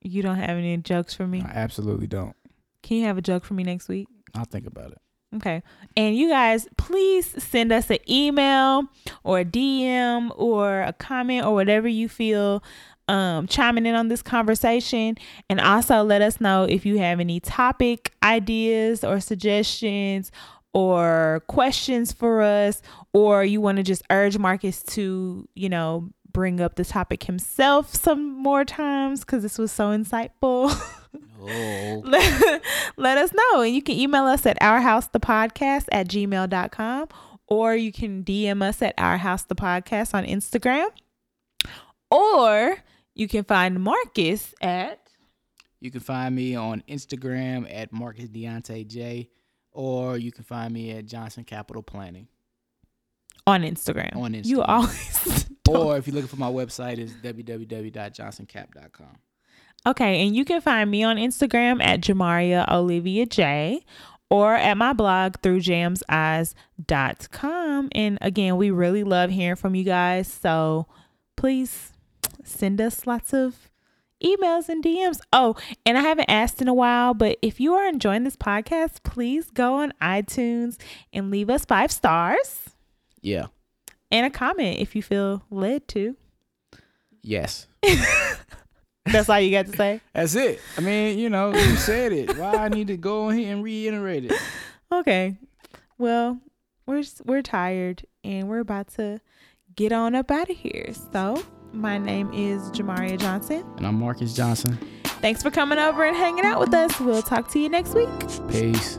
[0.00, 1.40] You don't have any jokes for me.
[1.46, 2.34] I absolutely don't.
[2.82, 4.08] Can you have a joke for me next week?
[4.34, 4.98] I'll think about it.
[5.36, 5.62] Okay.
[5.96, 8.84] And you guys, please send us an email
[9.24, 12.62] or a DM or a comment or whatever you feel
[13.08, 15.16] um, chiming in on this conversation.
[15.48, 20.30] And also let us know if you have any topic ideas or suggestions
[20.74, 22.80] or questions for us,
[23.12, 27.94] or you want to just urge Marcus to, you know, bring up the topic himself
[27.94, 30.72] some more times because this was so insightful.
[31.44, 32.02] Oh.
[32.04, 32.62] let,
[32.96, 33.62] let us know.
[33.62, 37.08] And you can email us at ourhousethepodcast at gmail.com
[37.48, 40.86] or you can DM us at ourhousethepodcast on Instagram.
[42.12, 42.76] Or
[43.14, 45.00] you can find Marcus at
[45.80, 49.28] You can find me on Instagram at Marcus Deontay J,
[49.72, 52.28] or you can find me at Johnson Capital Planning.
[53.48, 54.14] on Instagram.
[54.14, 54.46] On Instagram.
[54.46, 59.16] You always Or if you're looking for my website, it's www.johnsoncap.com.
[59.84, 63.84] Okay, and you can find me on Instagram at Jamaria Olivia J
[64.30, 67.88] or at my blog through jamseyes.com.
[67.92, 70.32] And again, we really love hearing from you guys.
[70.32, 70.86] So
[71.36, 71.92] please
[72.44, 73.68] send us lots of
[74.24, 75.18] emails and DMs.
[75.32, 79.02] Oh, and I haven't asked in a while, but if you are enjoying this podcast,
[79.02, 80.76] please go on iTunes
[81.12, 82.70] and leave us five stars
[83.20, 83.46] Yeah.
[84.12, 86.16] And a comment if you feel led to.
[87.22, 87.66] Yes.
[89.06, 90.00] That's all you got to say?
[90.12, 90.60] That's it.
[90.76, 92.36] I mean, you know, you said it.
[92.36, 94.40] Why I need to go in here and reiterate it?
[94.92, 95.36] Okay.
[95.98, 96.38] Well,
[96.86, 99.20] we're we're tired and we're about to
[99.74, 100.92] get on up out of here.
[101.12, 101.42] So,
[101.72, 103.64] my name is Jamaria Johnson.
[103.76, 104.78] And I'm Marcus Johnson.
[105.04, 107.00] Thanks for coming over and hanging out with us.
[107.00, 108.08] We'll talk to you next week.
[108.48, 108.98] Peace.